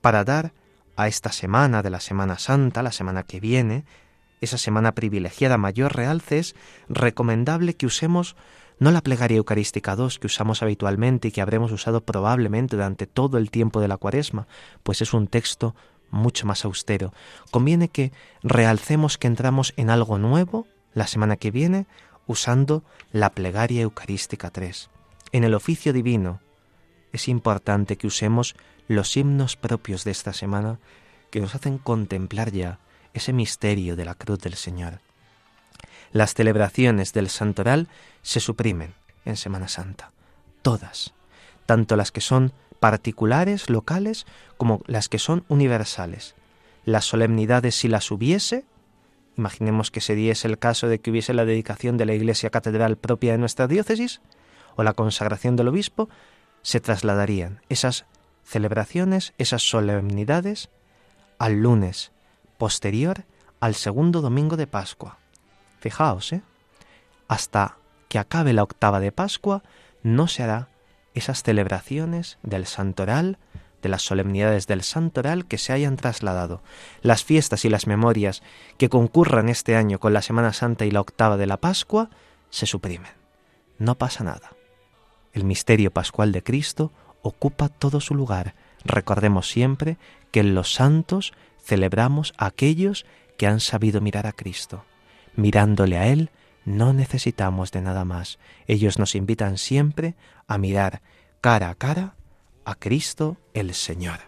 [0.00, 0.52] Para dar
[0.96, 3.84] a esta semana de la Semana Santa, la semana que viene,
[4.40, 6.54] esa semana privilegiada mayor realce, es
[6.88, 8.36] recomendable que usemos
[8.78, 13.38] no la plegaria eucarística 2 que usamos habitualmente y que habremos usado probablemente durante todo
[13.38, 14.46] el tiempo de la cuaresma,
[14.82, 15.74] pues es un texto
[16.10, 17.12] mucho más austero.
[17.50, 18.12] Conviene que
[18.42, 21.86] realcemos que entramos en algo nuevo la semana que viene
[22.26, 22.82] usando
[23.12, 24.90] la plegaria eucarística 3.
[25.32, 26.40] En el oficio divino
[27.12, 28.54] es importante que usemos
[28.88, 30.78] los himnos propios de esta semana
[31.30, 32.78] que nos hacen contemplar ya
[33.12, 35.00] ese misterio de la cruz del Señor.
[36.12, 37.88] Las celebraciones del santoral
[38.22, 40.12] se suprimen en Semana Santa,
[40.62, 41.14] todas,
[41.66, 46.34] tanto las que son particulares, locales, como las que son universales.
[46.84, 48.64] Las solemnidades, si las hubiese,
[49.36, 52.50] imaginemos que ese día es el caso de que hubiese la dedicación de la iglesia
[52.50, 54.20] catedral propia de nuestra diócesis
[54.76, 56.08] o la consagración del obispo,
[56.62, 58.06] se trasladarían esas
[58.44, 60.70] celebraciones, esas solemnidades,
[61.38, 62.12] al lunes
[62.58, 63.24] posterior
[63.60, 65.18] al segundo domingo de Pascua.
[65.80, 66.42] Fijaos, ¿eh?
[67.28, 69.62] Hasta que acabe la octava de Pascua
[70.02, 70.68] no se hará
[71.14, 73.38] esas celebraciones del santoral,
[73.84, 76.62] de las solemnidades del santoral que se hayan trasladado.
[77.02, 78.42] Las fiestas y las memorias
[78.78, 82.10] que concurran este año con la Semana Santa y la octava de la Pascua
[82.50, 83.12] se suprimen.
[83.78, 84.50] No pasa nada.
[85.32, 86.90] El misterio pascual de Cristo
[87.22, 88.54] ocupa todo su lugar.
[88.84, 89.98] Recordemos siempre
[90.32, 94.84] que en los santos celebramos a aquellos que han sabido mirar a Cristo.
[95.36, 96.30] Mirándole a Él,
[96.64, 98.38] no necesitamos de nada más.
[98.66, 100.14] Ellos nos invitan siempre
[100.46, 101.02] a mirar
[101.40, 102.14] cara a cara
[102.64, 104.20] a Cristo el Señor.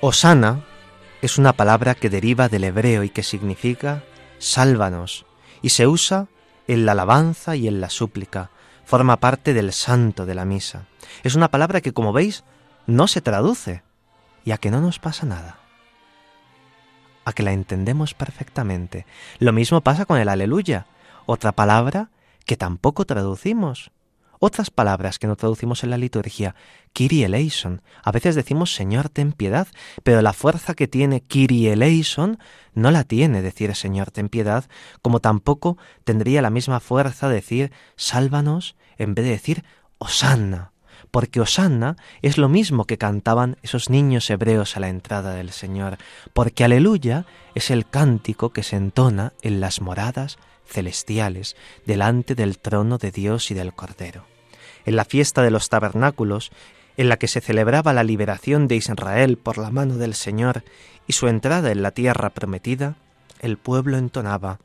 [0.00, 0.64] Osana
[1.22, 4.04] es una palabra que deriva del hebreo y que significa
[4.38, 5.24] sálvanos
[5.62, 6.28] y se usa
[6.68, 8.50] en la alabanza y en la súplica.
[8.84, 10.86] Forma parte del santo de la misa.
[11.22, 12.44] Es una palabra que, como veis,
[12.86, 13.82] no se traduce
[14.44, 15.63] y a que no nos pasa nada.
[17.24, 19.06] A que la entendemos perfectamente.
[19.38, 20.86] Lo mismo pasa con el aleluya,
[21.26, 22.10] otra palabra
[22.44, 23.90] que tampoco traducimos.
[24.40, 26.54] Otras palabras que no traducimos en la liturgia,
[26.92, 27.80] Kyrie eleison.
[28.02, 29.68] A veces decimos Señor ten piedad,
[30.02, 32.38] pero la fuerza que tiene Kyrie eleison
[32.74, 34.66] no la tiene decir Señor ten piedad,
[35.00, 39.64] como tampoco tendría la misma fuerza decir sálvanos en vez de decir
[39.96, 40.73] Osanna
[41.10, 45.98] porque Osanna es lo mismo que cantaban esos niños hebreos a la entrada del Señor,
[46.32, 52.98] porque aleluya es el cántico que se entona en las moradas celestiales delante del trono
[52.98, 54.26] de Dios y del Cordero.
[54.84, 56.50] En la fiesta de los tabernáculos,
[56.96, 60.62] en la que se celebraba la liberación de Israel por la mano del Señor
[61.06, 62.96] y su entrada en la tierra prometida,
[63.40, 64.58] el pueblo entonaba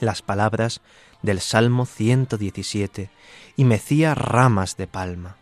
[0.00, 0.80] las palabras
[1.22, 3.10] del Salmo 117
[3.56, 5.36] y mecía ramas de palma.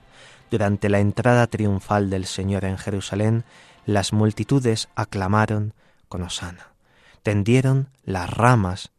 [0.52, 3.44] Durante la entrada triunfal del Señor en Jerusalén,
[3.86, 5.72] las multitudes aclamaron
[6.10, 6.74] con Osana.
[7.22, 8.92] Tendieron las ramas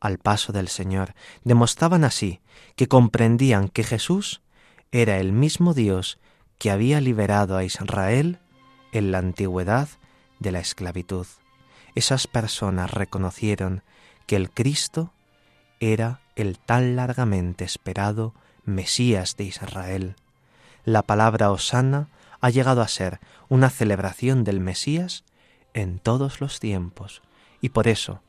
[0.00, 1.14] al paso del Señor.
[1.44, 2.40] Demostraban así
[2.74, 4.42] que comprendían que Jesús
[4.90, 6.18] era el mismo Dios
[6.58, 8.40] que había liberado a Israel
[8.90, 9.88] en la antigüedad
[10.40, 11.28] de la esclavitud.
[11.94, 13.84] Esas personas reconocieron
[14.26, 15.12] que el Cristo
[15.78, 20.16] era el tan largamente esperado Mesías de Israel
[20.84, 22.08] la palabra Osana
[22.40, 25.24] ha llegado a ser una celebración del Mesías
[25.74, 27.22] en todos los tiempos,
[27.60, 28.22] y por eso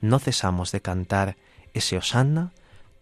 [0.00, 1.36] no cesamos de cantar
[1.74, 2.52] ese Osana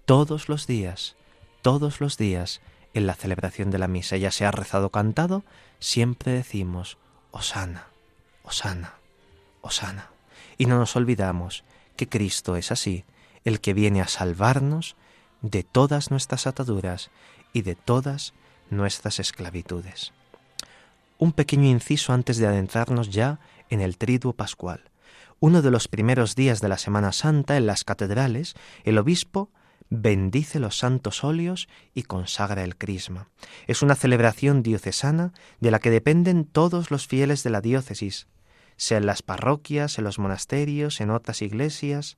[0.05, 1.17] todos los días,
[1.63, 2.61] todos los días
[2.95, 5.45] en la celebración de la misa, ya sea rezado o cantado,
[5.81, 6.99] siempre decimos
[7.31, 7.89] Osana,
[8.45, 8.95] Osana,
[9.61, 10.11] Osana.
[10.57, 11.65] Y no nos olvidamos
[11.97, 13.05] que Cristo es así,
[13.45, 14.97] el que viene a salvarnos
[15.43, 17.11] de todas nuestras ataduras
[17.53, 18.33] y de todas
[18.71, 20.13] nuestras esclavitudes.
[21.19, 23.39] Un pequeño inciso antes de adentrarnos ya
[23.71, 24.91] en el triduo pascual.
[25.41, 29.51] Uno de los primeros días de la Semana Santa en las catedrales, el obispo
[29.91, 33.29] bendice los santos óleos y consagra el crisma.
[33.67, 38.27] Es una celebración diocesana de la que dependen todos los fieles de la diócesis,
[38.77, 42.17] sea en las parroquias, en los monasterios, en otras iglesias.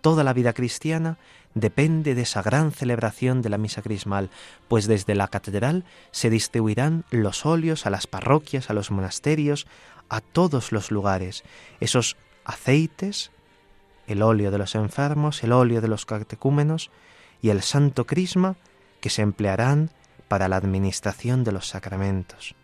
[0.00, 1.18] Toda la vida cristiana
[1.54, 4.30] depende de esa gran celebración de la misa crismal,
[4.68, 9.66] pues desde la catedral se distribuirán los óleos a las parroquias, a los monasterios,
[10.08, 11.44] a todos los lugares,
[11.80, 13.32] esos aceites,
[14.06, 16.90] el óleo de los enfermos, el óleo de los catecúmenos
[17.42, 18.56] y el santo crisma
[19.00, 19.90] que se emplearán
[20.28, 22.54] para la administración de los sacramentos.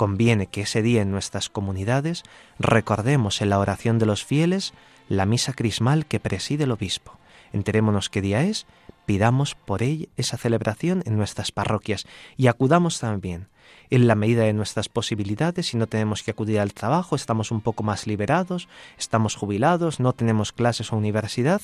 [0.00, 2.22] Conviene que ese día en nuestras comunidades
[2.58, 4.72] recordemos en la oración de los fieles
[5.10, 7.18] la misa crismal que preside el obispo.
[7.52, 8.64] Enterémonos qué día es,
[9.04, 12.06] pidamos por ella esa celebración en nuestras parroquias
[12.38, 13.48] y acudamos también.
[13.90, 17.60] En la medida de nuestras posibilidades, si no tenemos que acudir al trabajo, estamos un
[17.60, 21.60] poco más liberados, estamos jubilados, no tenemos clases o universidad,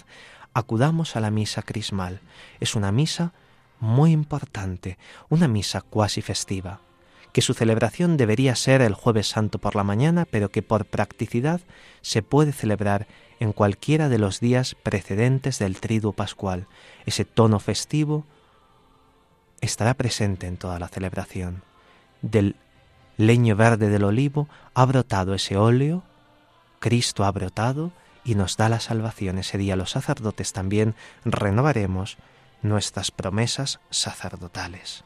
[0.53, 2.21] acudamos a la misa crismal.
[2.61, 3.33] Es una misa
[3.81, 4.99] muy importante,
[5.31, 6.81] una misa cuasi festiva,
[7.37, 11.61] que su celebración debería ser el jueves santo por la mañana, pero que por practicidad
[12.01, 13.07] se puede celebrar
[13.41, 16.67] en cualquiera de los días precedentes del triduo pascual.
[17.05, 18.25] Ese tono festivo
[19.61, 21.63] estará presente en toda la celebración.
[22.23, 22.57] Del
[23.19, 26.05] leño verde del olivo ha brotado ese óleo,
[26.79, 27.93] Cristo ha brotado
[28.25, 29.37] y nos da la salvación.
[29.37, 30.95] Ese día los sacerdotes también
[31.27, 32.17] renovaremos
[32.63, 35.05] nuestras promesas sacerdotales.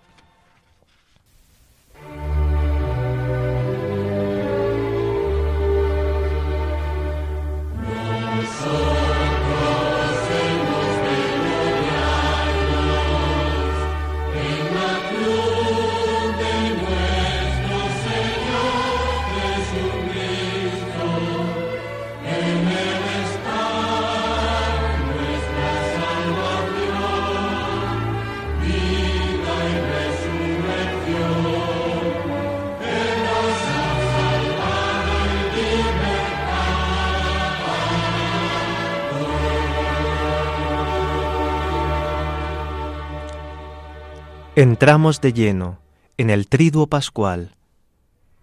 [44.62, 45.78] Entramos de lleno
[46.18, 47.56] en el triduo pascual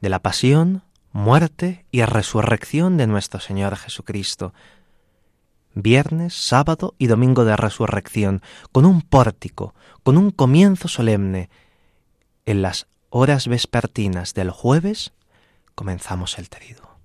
[0.02, 4.52] de la pasión, muerte y resurrección de nuestro Señor Jesucristo.
[5.76, 8.42] Viernes, sábado y domingo de resurrección,
[8.72, 11.52] con un pórtico, con un comienzo solemne.
[12.48, 15.14] En las horas vespertinas del jueves
[15.76, 16.98] comenzamos el triduo,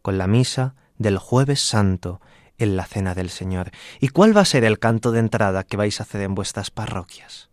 [0.00, 2.22] con la misa del jueves santo
[2.56, 3.72] en la cena del Señor.
[4.00, 6.70] ¿Y cuál va a ser el canto de entrada que vais a hacer en vuestras
[6.70, 7.51] parroquias?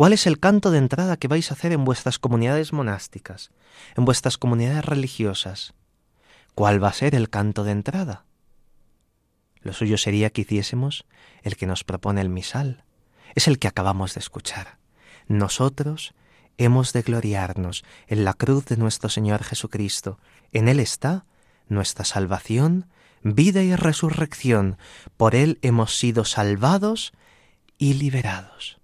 [0.00, 3.50] ¿Cuál es el canto de entrada que vais a hacer en vuestras comunidades monásticas,
[3.98, 5.74] en vuestras comunidades religiosas?
[6.54, 8.24] ¿Cuál va a ser el canto de entrada?
[9.60, 11.04] Lo suyo sería que hiciésemos
[11.42, 12.82] el que nos propone el misal.
[13.34, 14.78] Es el que acabamos de escuchar.
[15.28, 16.14] Nosotros
[16.56, 20.18] hemos de gloriarnos en la cruz de nuestro Señor Jesucristo.
[20.50, 21.26] En Él está
[21.68, 22.88] nuestra salvación,
[23.22, 24.78] vida y resurrección.
[25.18, 27.12] Por Él hemos sido salvados
[27.76, 28.79] y liberados.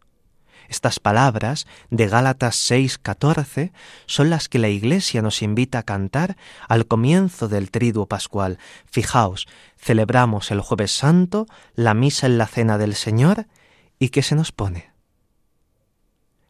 [0.68, 3.72] Estas palabras de Gálatas 6:14
[4.06, 6.36] son las que la Iglesia nos invita a cantar
[6.68, 8.58] al comienzo del triduo pascual.
[8.90, 9.46] Fijaos,
[9.76, 13.46] celebramos el jueves santo, la misa en la cena del Señor,
[13.98, 14.90] ¿y qué se nos pone?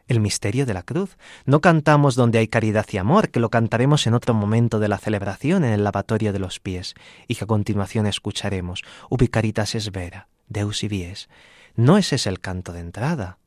[0.08, 1.18] El misterio de la cruz.
[1.46, 4.98] No cantamos donde hay caridad y amor, que lo cantaremos en otro momento de la
[4.98, 6.94] celebración en el lavatorio de los pies,
[7.26, 11.28] y que a continuación escucharemos, Ubi caritas es vera, Deus y vies.
[11.74, 13.38] No ese es el canto de entrada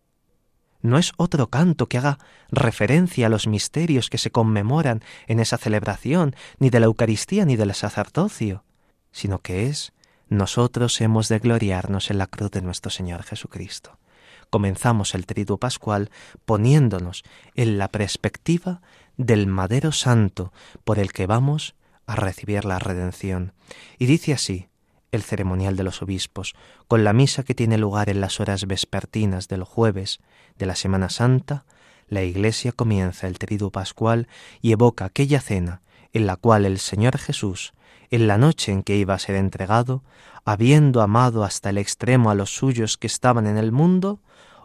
[0.82, 2.20] no es otro canto que haga
[2.50, 7.56] referencia a los misterios que se conmemoran en esa celebración, ni de la Eucaristía ni
[7.56, 8.64] del sacerdocio,
[9.12, 9.94] sino que es
[10.30, 13.98] nosotros hemos de gloriarnos en la cruz de nuestro Señor Jesucristo.
[14.50, 16.12] Comenzamos el triduo pascual
[16.46, 17.24] poniéndonos
[17.56, 18.82] en la perspectiva
[19.18, 20.54] del madero santo
[20.84, 21.76] por el que vamos
[22.06, 23.54] a recibir la redención.
[23.98, 24.69] Y dice así
[25.12, 26.56] el ceremonial de los obispos,
[26.88, 30.20] con la misa que tiene lugar en las horas vespertinas del jueves
[30.58, 31.66] de la Semana Santa,
[32.08, 34.28] la Iglesia comienza el triduo pascual
[34.62, 35.82] y evoca aquella cena
[36.14, 37.74] en la cual el Señor Jesús,
[38.10, 40.04] en la noche en que iba a ser entregado,
[40.44, 44.20] habiendo amado hasta el extremo a los suyos que estaban en el mundo,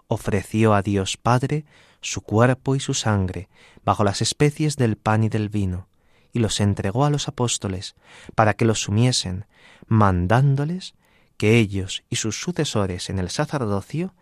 [0.09, 1.65] ofreció a Dios Padre
[2.01, 3.49] su cuerpo y su sangre
[3.85, 5.89] bajo las especies del pan y del vino,
[6.35, 7.95] y los entregó a los apóstoles
[8.35, 9.47] para que los sumiesen,
[9.87, 10.95] mandándoles
[11.39, 14.13] que ellos y sus sucesores en el sacerdocio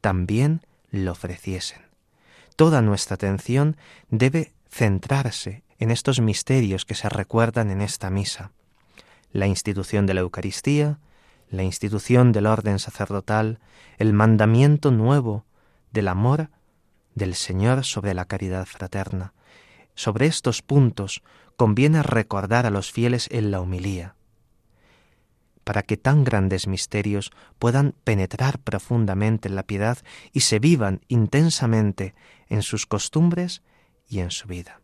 [0.00, 1.82] también lo ofreciesen.
[2.54, 3.76] Toda nuestra atención
[4.08, 8.52] debe centrarse en estos misterios que se recuerdan en esta misa.
[9.32, 10.98] La institución de la Eucaristía,
[11.50, 13.58] la institución del orden sacerdotal,
[13.98, 15.44] el mandamiento nuevo
[15.92, 16.50] del amor
[17.14, 19.32] del Señor sobre la caridad fraterna.
[19.94, 21.22] Sobre estos puntos
[21.56, 24.16] conviene recordar a los fieles en la humilía
[25.66, 29.98] para que tan grandes misterios puedan penetrar profundamente en la piedad
[30.32, 32.14] y se vivan intensamente
[32.48, 33.62] en sus costumbres
[34.08, 34.80] y en su vida.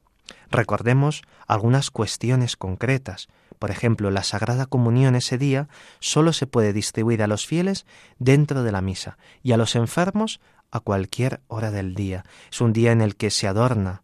[0.50, 3.28] Recordemos algunas cuestiones concretas.
[3.60, 5.68] Por ejemplo, la Sagrada Comunión ese día
[6.00, 7.86] solo se puede distribuir a los fieles
[8.18, 10.40] dentro de la misa y a los enfermos
[10.72, 12.24] a cualquier hora del día.
[12.50, 14.02] Es un día en el que se adorna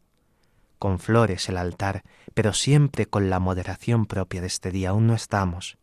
[0.79, 2.03] con flores el altar,
[2.35, 4.91] pero siempre con la moderación propia de este día.
[4.91, 5.79] Aún no estamos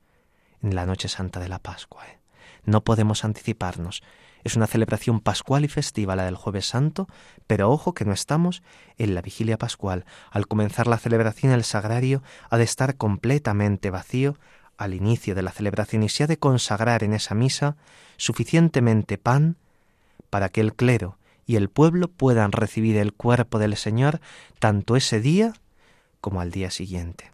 [0.61, 2.07] en la noche santa de la Pascua.
[2.07, 2.19] ¿eh?
[2.65, 4.03] No podemos anticiparnos.
[4.43, 7.07] Es una celebración pascual y festiva la del jueves santo,
[7.47, 8.61] pero ojo que no estamos
[8.97, 10.05] en la vigilia pascual.
[10.29, 14.37] Al comenzar la celebración el sagrario ha de estar completamente vacío
[14.77, 17.75] al inicio de la celebración y se ha de consagrar en esa misa
[18.17, 19.55] suficientemente pan
[20.29, 24.19] para que el clero y el pueblo puedan recibir el cuerpo del Señor
[24.59, 25.53] tanto ese día
[26.21, 27.31] como al día siguiente.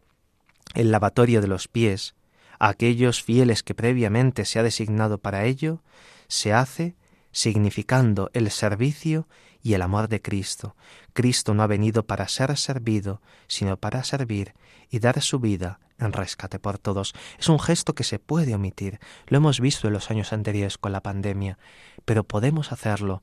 [0.73, 2.15] El lavatorio de los pies,
[2.59, 5.81] aquellos fieles que previamente se ha designado para ello,
[6.27, 6.95] se hace
[7.31, 9.27] significando el servicio
[9.63, 10.75] y el amor de Cristo.
[11.13, 14.53] Cristo no ha venido para ser servido, sino para servir
[14.89, 17.13] y dar su vida en rescate por todos.
[17.39, 18.99] Es un gesto que se puede omitir.
[19.27, 21.57] Lo hemos visto en los años anteriores con la pandemia,
[22.05, 23.21] pero podemos hacerlo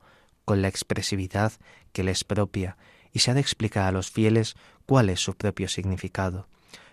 [0.49, 1.53] con la expresividad
[1.93, 2.75] que les propia
[3.13, 4.55] y se ha de explicar a los fieles
[4.87, 6.47] cuál es su propio significado.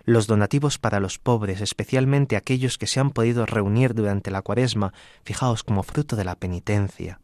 [0.05, 4.93] Los donativos para los pobres, especialmente aquellos que se han podido reunir durante la cuaresma,
[5.25, 7.19] fijaos como fruto de la penitencia,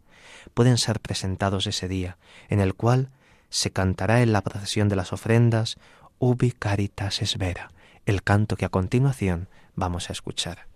[0.54, 2.16] pueden ser presentados ese día,
[2.48, 3.10] en el cual
[3.50, 5.76] se cantará en la procesión de las ofrendas
[6.18, 7.72] Ubi Caritas es Vera,
[8.06, 10.71] el canto que a continuación vamos a escuchar.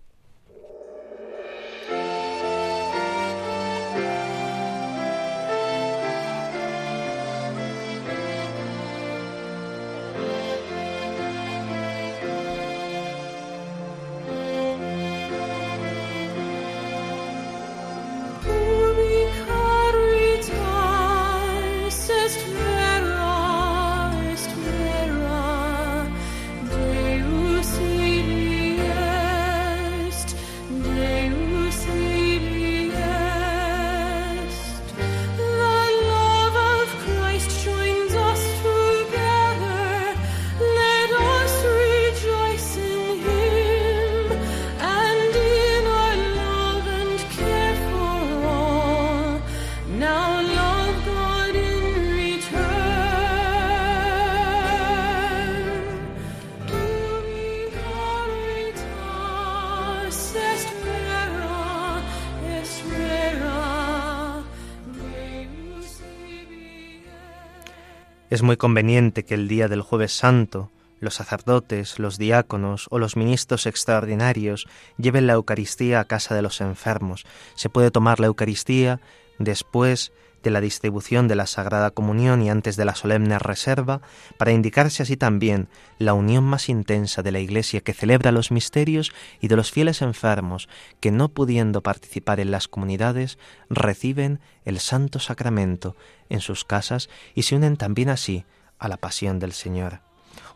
[68.37, 70.69] Es muy conveniente que el día del jueves santo
[70.99, 74.67] los sacerdotes, los diáconos o los ministros extraordinarios
[74.99, 77.25] lleven la Eucaristía a casa de los enfermos.
[77.55, 78.99] Se puede tomar la Eucaristía
[79.39, 80.11] después
[80.47, 83.99] de la distribución de la Sagrada Comunión y antes de la solemne reserva,
[84.37, 85.67] para indicarse así también
[85.99, 90.01] la unión más intensa de la Iglesia que celebra los misterios y de los fieles
[90.01, 90.69] enfermos
[91.01, 93.37] que, no pudiendo participar en las comunidades,
[93.69, 95.97] reciben el Santo Sacramento
[96.29, 98.45] en sus casas y se unen también así
[98.79, 99.99] a la pasión del Señor.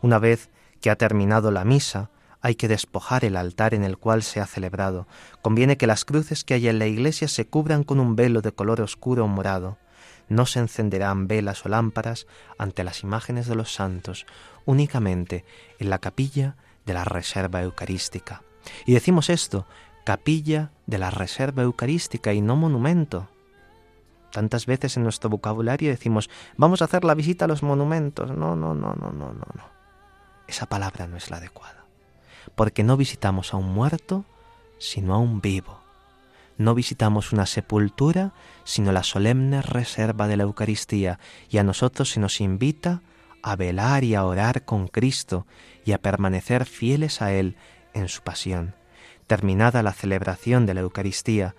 [0.00, 0.48] Una vez
[0.80, 2.08] que ha terminado la misa,
[2.42, 5.06] hay que despojar el altar en el cual se ha celebrado.
[5.40, 8.52] Conviene que las cruces que hay en la iglesia se cubran con un velo de
[8.52, 9.78] color oscuro o morado.
[10.28, 12.26] No se encenderán velas o lámparas
[12.58, 14.26] ante las imágenes de los santos,
[14.64, 15.44] únicamente
[15.78, 18.42] en la capilla de la reserva eucarística.
[18.86, 19.66] Y decimos esto,
[20.04, 23.28] capilla de la reserva eucarística y no monumento.
[24.32, 28.30] Tantas veces en nuestro vocabulario decimos, vamos a hacer la visita a los monumentos.
[28.30, 29.64] No, no, no, no, no, no, no.
[30.48, 31.81] Esa palabra no es la adecuada
[32.54, 34.24] porque no visitamos a un muerto,
[34.78, 35.80] sino a un vivo.
[36.58, 38.32] No visitamos una sepultura,
[38.64, 41.18] sino la solemne reserva de la Eucaristía,
[41.50, 43.02] y a nosotros se nos invita
[43.42, 45.46] a velar y a orar con Cristo
[45.84, 47.56] y a permanecer fieles a Él
[47.94, 48.74] en su pasión.
[49.26, 51.54] Terminada la celebración de la Eucaristía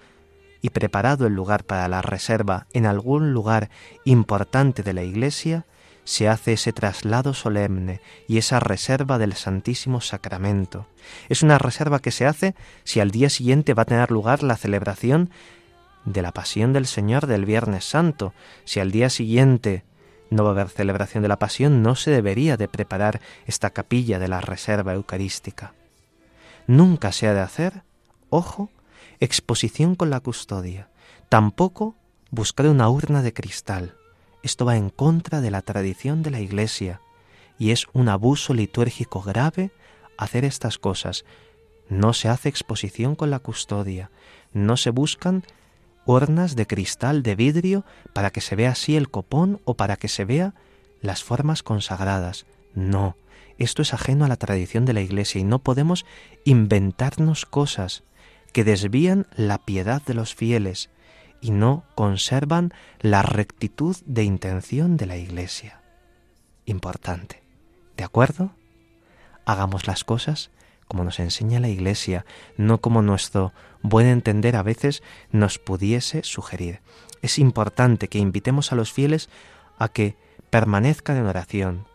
[0.61, 3.69] y preparado el lugar para la reserva en algún lugar
[4.05, 5.65] importante de la Iglesia,
[6.03, 10.87] se hace ese traslado solemne y esa reserva del Santísimo Sacramento.
[11.29, 14.57] Es una reserva que se hace si al día siguiente va a tener lugar la
[14.57, 15.29] celebración
[16.05, 18.33] de la Pasión del Señor del Viernes Santo.
[18.65, 19.85] Si al día siguiente
[20.29, 24.19] no va a haber celebración de la Pasión, no se debería de preparar esta capilla
[24.19, 25.73] de la reserva eucarística.
[26.67, 27.83] Nunca se ha de hacer,
[28.29, 28.69] ojo,
[29.19, 30.89] exposición con la custodia,
[31.29, 31.95] tampoco
[32.31, 33.95] buscar una urna de cristal
[34.43, 37.01] esto va en contra de la tradición de la Iglesia
[37.57, 39.71] y es un abuso litúrgico grave
[40.17, 41.25] hacer estas cosas.
[41.89, 44.11] No se hace exposición con la custodia,
[44.51, 45.43] no se buscan
[46.05, 50.09] urnas de cristal, de vidrio, para que se vea así el copón o para que
[50.09, 50.53] se vea
[51.01, 52.45] las formas consagradas.
[52.75, 53.15] No,
[53.57, 56.05] esto es ajeno a la tradición de la Iglesia y no podemos
[56.43, 58.03] inventarnos cosas
[58.51, 60.89] que desvían la piedad de los fieles
[61.43, 65.81] y no conservan la rectitud de intención de la Iglesia.
[66.65, 67.43] Importante.
[67.97, 68.51] ¿De acuerdo?
[69.45, 70.51] Hagamos las cosas
[70.87, 72.25] como nos enseña la Iglesia,
[72.55, 76.81] no como nuestro buen entender a veces nos pudiese sugerir.
[77.21, 79.29] Es importante que invitemos a los fieles
[79.79, 80.15] a que
[80.49, 81.87] permanezcan en oración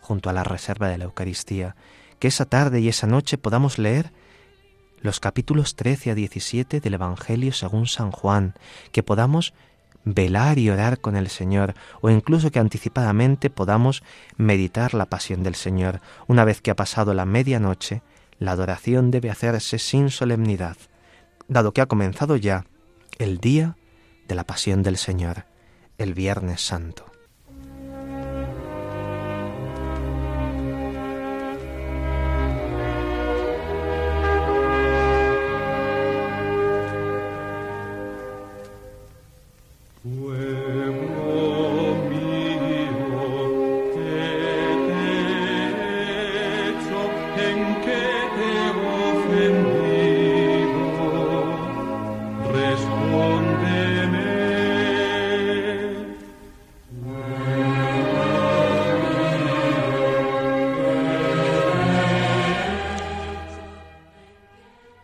[0.00, 1.74] junto a la reserva de la Eucaristía,
[2.18, 4.12] que esa tarde y esa noche podamos leer
[5.00, 8.54] los capítulos 13 a 17 del Evangelio según San Juan,
[8.92, 9.54] que podamos
[10.04, 14.02] velar y orar con el Señor, o incluso que anticipadamente podamos
[14.36, 16.00] meditar la pasión del Señor.
[16.26, 18.02] Una vez que ha pasado la medianoche,
[18.38, 20.76] la adoración debe hacerse sin solemnidad,
[21.48, 22.64] dado que ha comenzado ya
[23.18, 23.76] el día
[24.26, 25.46] de la pasión del Señor,
[25.98, 27.07] el Viernes Santo.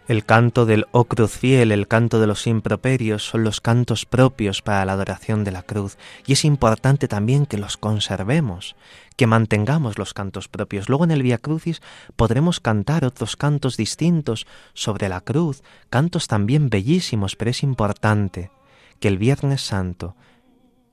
[0.07, 4.61] El canto del O Cruz Fiel, el canto de los improperios, son los cantos propios
[4.61, 5.96] para la adoración de la cruz,
[6.26, 8.76] y es importante también que los conservemos,
[9.16, 10.90] que mantengamos los cantos propios.
[10.90, 11.80] Luego en el Via Crucis
[12.16, 18.50] podremos cantar otros cantos distintos sobre la cruz, cantos también bellísimos, pero es importante
[19.00, 20.16] que el Viernes Santo,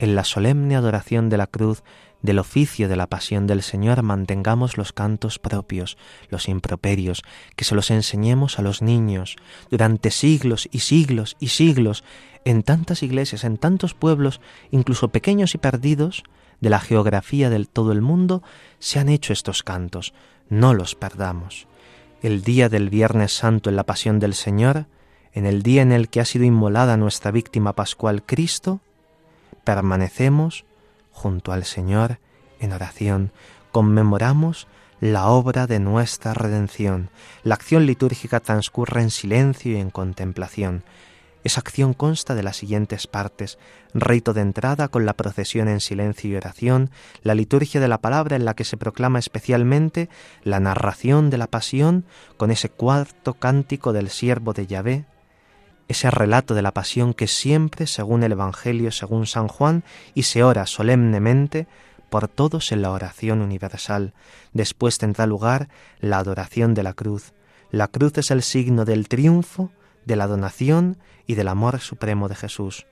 [0.02, 1.84] en la solemne adoración de la cruz,
[2.24, 5.95] del oficio de la pasión del Señor mantengamos los cantos propios,
[6.30, 7.22] los improperios,
[7.56, 9.36] que se los enseñemos a los niños
[9.70, 12.04] durante siglos y siglos y siglos,
[12.45, 14.41] en tantas iglesias, en tantos pueblos,
[14.72, 16.24] incluso pequeños y perdidos,
[16.62, 18.41] de la geografía del todo el mundo,
[18.80, 20.14] se han hecho estos cantos.
[20.49, 21.68] No los perdamos.
[22.24, 24.88] El día del Viernes Santo en la pasión del Señor,
[25.34, 28.80] en el día en el que ha sido inmolada nuestra víctima pascual Cristo,
[29.64, 30.66] permanecemos
[31.12, 32.20] junto al Señor
[32.59, 33.32] en oración,
[33.72, 34.68] conmemoramos
[34.99, 37.09] la obra de nuestra redención.
[37.43, 40.84] La acción litúrgica transcurre en silencio y en contemplación.
[41.43, 43.57] Esa acción consta de las siguientes partes.
[43.95, 46.91] Rito de entrada con la procesión en silencio y oración,
[47.24, 50.07] la liturgia de la palabra en la que se proclama especialmente
[50.43, 52.05] la narración de la pasión
[52.38, 55.05] con ese cuarto cántico del siervo de Yahvé,
[55.88, 60.44] ese relato de la pasión que siempre, según el Evangelio, según San Juan, y se
[60.44, 61.68] ora solemnemente
[62.10, 64.14] por todos en la oración universal.
[64.54, 65.70] Después tendrá lugar
[66.00, 67.34] la adoración de la cruz.
[67.72, 69.72] La cruz es el signo del triunfo,
[70.06, 72.86] de la donación y del amor supremo de Jesús.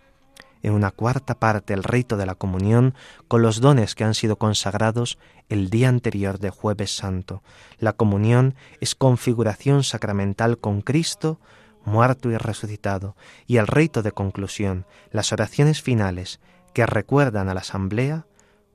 [0.62, 2.94] En una cuarta parte el rito de la comunión
[3.28, 5.18] con los dones que han sido consagrados
[5.48, 7.44] el día anterior de jueves santo.
[7.78, 11.40] La comunión es configuración sacramental con Cristo,
[11.86, 13.16] muerto y resucitado,
[13.48, 16.40] y el rito de conclusión, las oraciones finales
[16.74, 18.26] que recuerdan a la asamblea,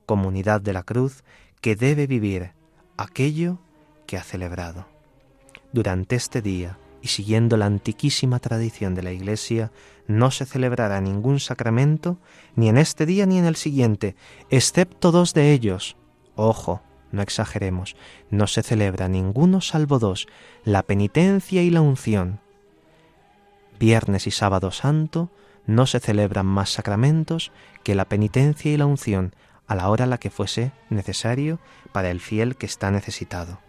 [0.06, 1.24] comunidad de la cruz,
[1.60, 2.52] que debe vivir
[2.96, 3.58] aquello
[4.06, 4.86] que ha celebrado.
[5.72, 9.72] Durante este día, y siguiendo la antiquísima tradición de la Iglesia,
[10.06, 12.18] no se celebrará ningún sacramento,
[12.56, 14.16] ni en este día ni en el siguiente,
[14.50, 15.96] excepto dos de ellos.
[16.34, 16.82] Ojo,
[17.12, 17.96] no exageremos,
[18.30, 20.26] no se celebra ninguno salvo dos,
[20.64, 22.40] la penitencia y la unción,
[23.78, 25.30] viernes y sábado santo
[25.66, 27.52] no se celebran más sacramentos
[27.82, 29.34] que la penitencia y la unción
[29.66, 31.58] a la hora a la que fuese necesario
[31.92, 33.60] para el fiel que está necesitado.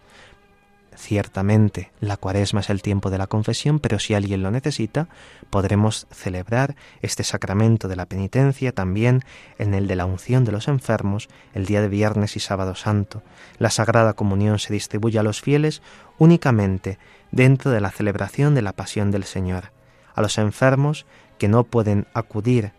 [0.97, 5.10] Ciertamente, la cuaresma es el tiempo de la confesión, pero si alguien lo necesita,
[5.49, 9.22] podremos celebrar este sacramento de la penitencia también
[9.58, 13.24] en el de la unción de los enfermos, el día de viernes y sábado santo.
[13.60, 15.82] La Sagrada Comunión se distribuye a los fieles
[16.18, 16.97] únicamente
[17.32, 19.76] dentro de la celebración de la pasión del Señor
[20.16, 21.05] a los enfermos
[21.38, 22.72] que no pueden acudir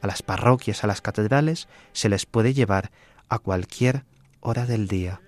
[0.00, 2.90] a las parroquias, a las catedrales, se les puede llevar
[3.28, 4.04] a cualquier
[4.40, 5.20] hora del día.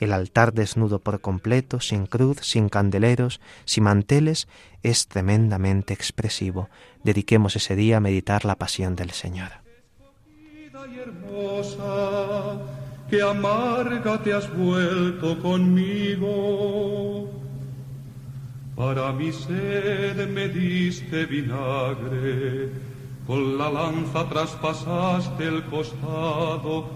[0.00, 4.48] El altar desnudo por completo, sin cruz, sin candeleros, sin manteles,
[4.82, 6.68] es tremendamente expresivo.
[7.04, 9.52] Dediquemos ese día a meditar la pasión del Señor.
[10.92, 12.58] y hermosa,
[13.22, 17.30] amarga te has vuelto conmigo.
[18.76, 22.72] Para mi sed me diste vinagre,
[23.24, 26.86] con la lanza traspasaste el costado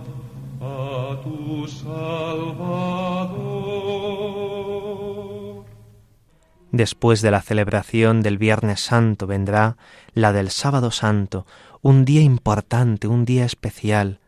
[0.61, 2.59] a tu Salvador.
[6.73, 9.77] Después de la celebración del Viernes Santo vendrá
[10.15, 11.47] la del Sábado Santo,
[11.81, 14.19] un día importante, un día especial,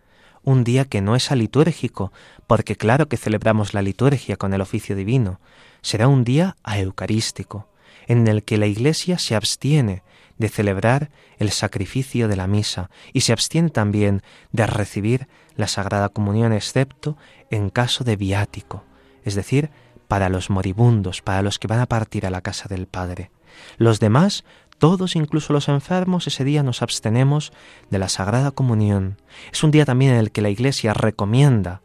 [0.44, 2.12] un día que no es alitúrgico,
[2.46, 5.40] porque claro que celebramos la liturgia con el oficio divino,
[5.82, 7.68] será un día eucarístico,
[8.06, 10.02] en el que la Iglesia se abstiene
[10.38, 14.22] de celebrar el sacrificio de la misa y se abstiene también
[14.52, 17.16] de recibir la Sagrada Comunión excepto
[17.50, 18.84] en caso de viático,
[19.24, 19.70] es decir,
[20.08, 23.30] para los moribundos, para los que van a partir a la casa del Padre.
[23.76, 24.44] Los demás,
[24.78, 27.52] todos, incluso los enfermos, ese día nos abstenemos
[27.90, 29.18] de la Sagrada Comunión.
[29.52, 31.82] Es un día también en el que la Iglesia recomienda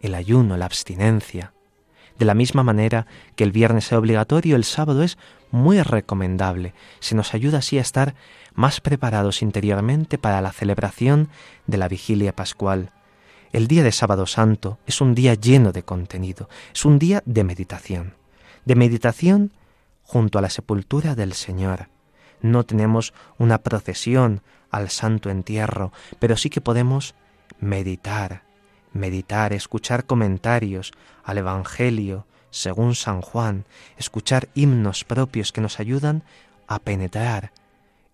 [0.00, 1.53] el ayuno, la abstinencia,
[2.18, 3.06] de la misma manera
[3.36, 5.18] que el viernes es obligatorio, el sábado es
[5.50, 6.74] muy recomendable.
[7.00, 8.14] Se nos ayuda así a estar
[8.54, 11.28] más preparados interiormente para la celebración
[11.66, 12.92] de la vigilia pascual.
[13.52, 17.44] El día de sábado santo es un día lleno de contenido, es un día de
[17.44, 18.14] meditación.
[18.64, 19.52] De meditación
[20.02, 21.88] junto a la sepultura del Señor.
[22.40, 27.14] No tenemos una procesión al santo entierro, pero sí que podemos
[27.58, 28.43] meditar,
[28.94, 30.92] meditar, escuchar comentarios
[31.22, 33.66] al Evangelio según San Juan,
[33.98, 36.22] escuchar himnos propios que nos ayudan
[36.68, 37.52] a penetrar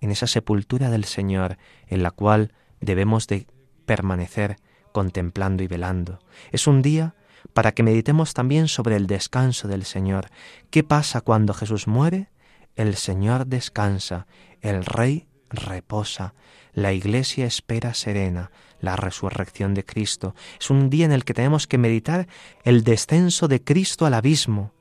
[0.01, 3.47] en esa sepultura del Señor en la cual debemos de
[3.85, 4.57] permanecer
[4.93, 6.21] contemplando y velando.
[6.53, 7.15] Es un día
[7.53, 10.29] para que meditemos también sobre el descanso del Señor.
[10.71, 12.31] ¿Qué pasa cuando Jesús muere?
[12.77, 14.27] El Señor descansa,
[14.63, 16.35] el Rey reposa,
[16.73, 18.51] la Iglesia espera serena
[18.81, 20.35] la resurrección de Cristo.
[20.59, 22.27] Es un día en el que tenemos que meditar
[22.65, 24.73] el descenso de Cristo al abismo.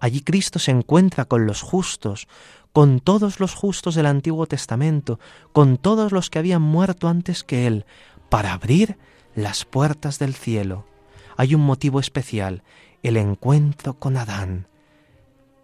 [0.00, 2.26] Allí Cristo se encuentra con los justos,
[2.72, 5.20] con todos los justos del Antiguo Testamento,
[5.52, 7.84] con todos los que habían muerto antes que Él,
[8.28, 8.96] para abrir
[9.34, 10.86] las puertas del cielo.
[11.36, 12.62] Hay un motivo especial,
[13.02, 14.66] el encuentro con Adán.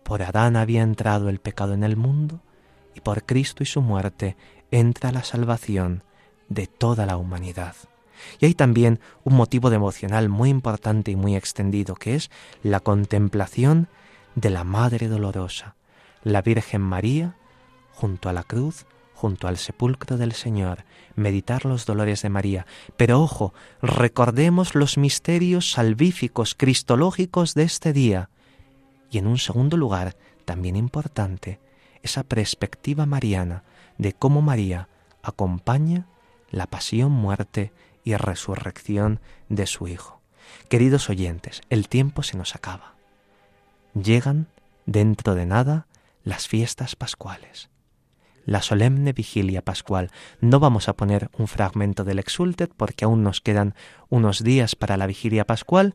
[0.03, 2.41] Por Adán había entrado el pecado en el mundo
[2.95, 4.37] y por Cristo y su muerte
[4.71, 6.03] entra la salvación
[6.49, 7.75] de toda la humanidad.
[8.41, 12.31] Y hay también un motivo devocional muy importante y muy extendido, que es
[12.63, 13.89] la contemplación
[14.35, 15.77] de la Madre Dolorosa,
[16.23, 17.37] la Virgen María,
[17.93, 20.85] junto a la cruz, junto al sepulcro del Señor,
[21.17, 22.67] meditar los dolores de María.
[22.97, 28.31] Pero ojo, recordemos los misterios salvíficos, cristológicos de este día.
[29.11, 31.59] Y en un segundo lugar, también importante,
[32.03, 33.65] esa perspectiva mariana
[33.97, 34.89] de cómo María
[35.23, 36.07] acompaña
[36.51, 37.73] la pasión, muerte
[38.05, 40.21] y resurrección de su Hijo.
[40.69, 42.95] Queridos oyentes, el tiempo se nos acaba.
[43.95, 44.49] Llegan
[44.87, 45.87] dentro de nada
[46.25, 47.71] las fiestas pascuales.
[48.45, 50.11] La solemne vigilia pascual.
[50.41, 53.75] No vamos a poner un fragmento del Exultet porque aún nos quedan
[54.09, 55.95] unos días para la vigilia pascual,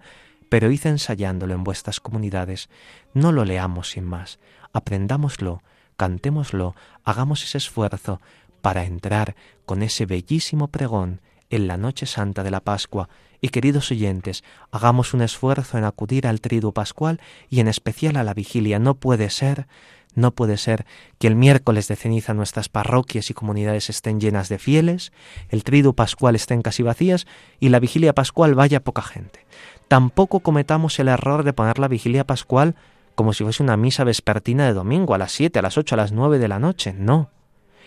[0.50, 2.70] pero id ensayándolo en vuestras comunidades.
[3.16, 4.40] No lo leamos sin más.
[4.72, 5.64] Aprendámoslo,
[5.98, 8.22] cantémoslo, hagamos ese esfuerzo
[8.64, 9.36] para entrar
[9.66, 13.10] con ese bellísimo pregón en la noche santa de la Pascua
[13.42, 14.42] y queridos oyentes,
[14.72, 18.80] hagamos un esfuerzo en acudir al triduo pascual y en especial a la vigilia.
[18.80, 19.68] No puede ser,
[20.16, 20.86] no puede ser
[21.20, 25.12] que el miércoles de ceniza nuestras parroquias y comunidades estén llenas de fieles,
[25.50, 27.28] el triduo pascual estén casi vacías
[27.60, 29.46] y la vigilia pascual vaya poca gente.
[29.90, 32.76] Tampoco cometamos el error de poner la vigilia pascual
[33.16, 35.98] como si fuese una misa vespertina de domingo a las siete, a las ocho, a
[35.98, 36.94] las nueve de la noche.
[36.94, 37.30] No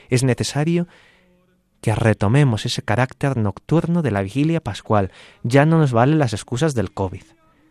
[0.08, 0.86] es necesario
[1.80, 5.12] que retomemos ese carácter nocturno de la vigilia pascual.
[5.42, 7.22] Ya no nos valen las excusas del COVID.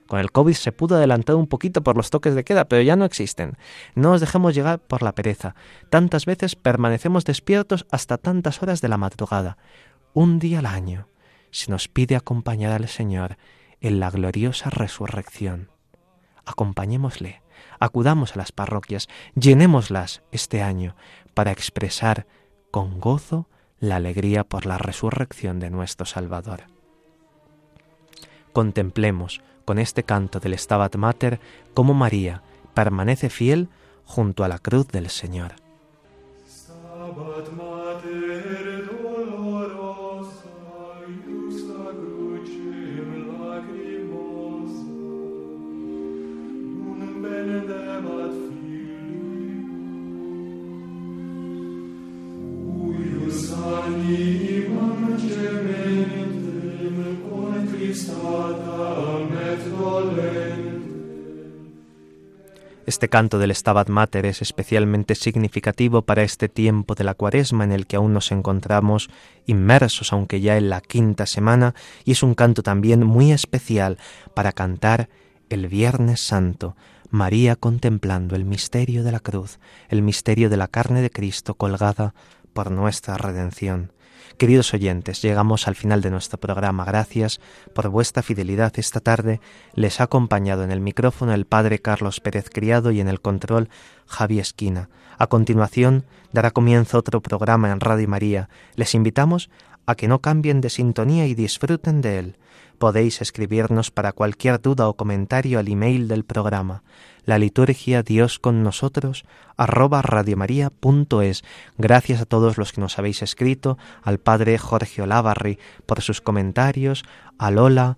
[0.07, 2.95] Con el COVID se pudo adelantar un poquito por los toques de queda, pero ya
[2.95, 3.57] no existen.
[3.95, 5.55] No nos dejemos llegar por la pereza.
[5.89, 9.57] Tantas veces permanecemos despiertos hasta tantas horas de la madrugada.
[10.13, 11.09] Un día al año
[11.49, 13.38] se nos pide acompañar al Señor
[13.81, 15.71] en la gloriosa resurrección.
[16.45, 17.41] Acompañémosle,
[17.80, 20.95] acudamos a las parroquias, llenémoslas este año
[21.34, 22.26] para expresar
[22.71, 23.47] con gozo
[23.80, 26.63] la alegría por la resurrección de nuestro Salvador.
[28.53, 31.39] Contemplemos con este canto del Stabat Mater
[31.73, 32.41] cómo María
[32.73, 33.69] permanece fiel
[34.05, 35.64] junto a la cruz del Señor.
[62.96, 67.74] Este canto del Stabat Mater es especialmente significativo para este tiempo de la cuaresma en
[67.74, 69.10] el que aún nos encontramos
[69.46, 71.76] inmersos, aunque ya en la quinta semana,
[72.06, 73.98] y es un canto también muy especial
[74.34, 75.10] para cantar
[75.50, 76.78] el Viernes Santo,
[77.10, 82.16] María contemplando el misterio de la cruz, el misterio de la carne de Cristo colgada
[82.54, 83.91] por nuestra redención.
[84.38, 86.86] Queridos oyentes, llegamos al final de nuestro programa.
[86.86, 87.39] Gracias
[87.74, 88.74] por vuestra fidelidad.
[88.78, 89.39] Esta tarde
[89.74, 93.70] les ha acompañado en el micrófono el Padre Carlos Pérez Criado y en el control
[94.07, 94.89] Javi Esquina.
[95.18, 98.49] A continuación dará comienzo otro programa en Radio María.
[98.76, 99.49] Les invitamos
[99.86, 102.38] a que no cambien de sintonía y disfruten de él.
[102.77, 106.83] Podéis escribirnos para cualquier duda o comentario al email del programa
[107.25, 109.25] la liturgia Dios con nosotros
[109.57, 111.43] arroba radiomaria.es.
[111.77, 117.03] Gracias a todos los que nos habéis escrito, al padre Jorge Olavarri por sus comentarios,
[117.38, 117.97] a Lola,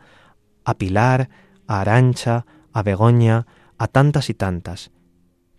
[0.63, 1.29] a Pilar,
[1.67, 3.45] a Arancha, a Begoña,
[3.77, 4.91] a tantas y tantas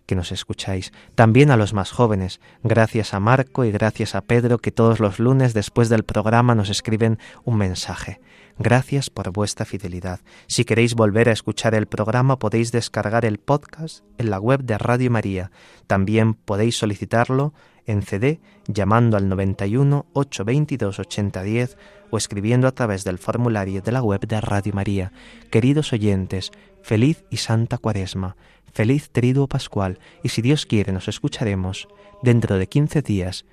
[0.09, 4.57] que nos escucháis, también a los más jóvenes, gracias a Marco y gracias a Pedro
[4.57, 8.19] que todos los lunes después del programa nos escriben un mensaje.
[8.57, 10.21] Gracias por vuestra fidelidad.
[10.47, 14.79] Si queréis volver a escuchar el programa podéis descargar el podcast en la web de
[14.79, 15.51] Radio María.
[15.85, 17.53] También podéis solicitarlo
[17.85, 21.77] en CD llamando al 91 822 8010
[22.09, 25.11] o escribiendo a través del formulario de la web de Radio María.
[25.51, 26.51] Queridos oyentes,
[26.81, 28.35] Feliz y santa cuaresma,
[28.73, 31.87] feliz triduo pascual, y si Dios quiere nos escucharemos
[32.21, 33.45] dentro de quince días,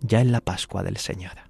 [0.00, 1.49] ya en la Pascua del Señor.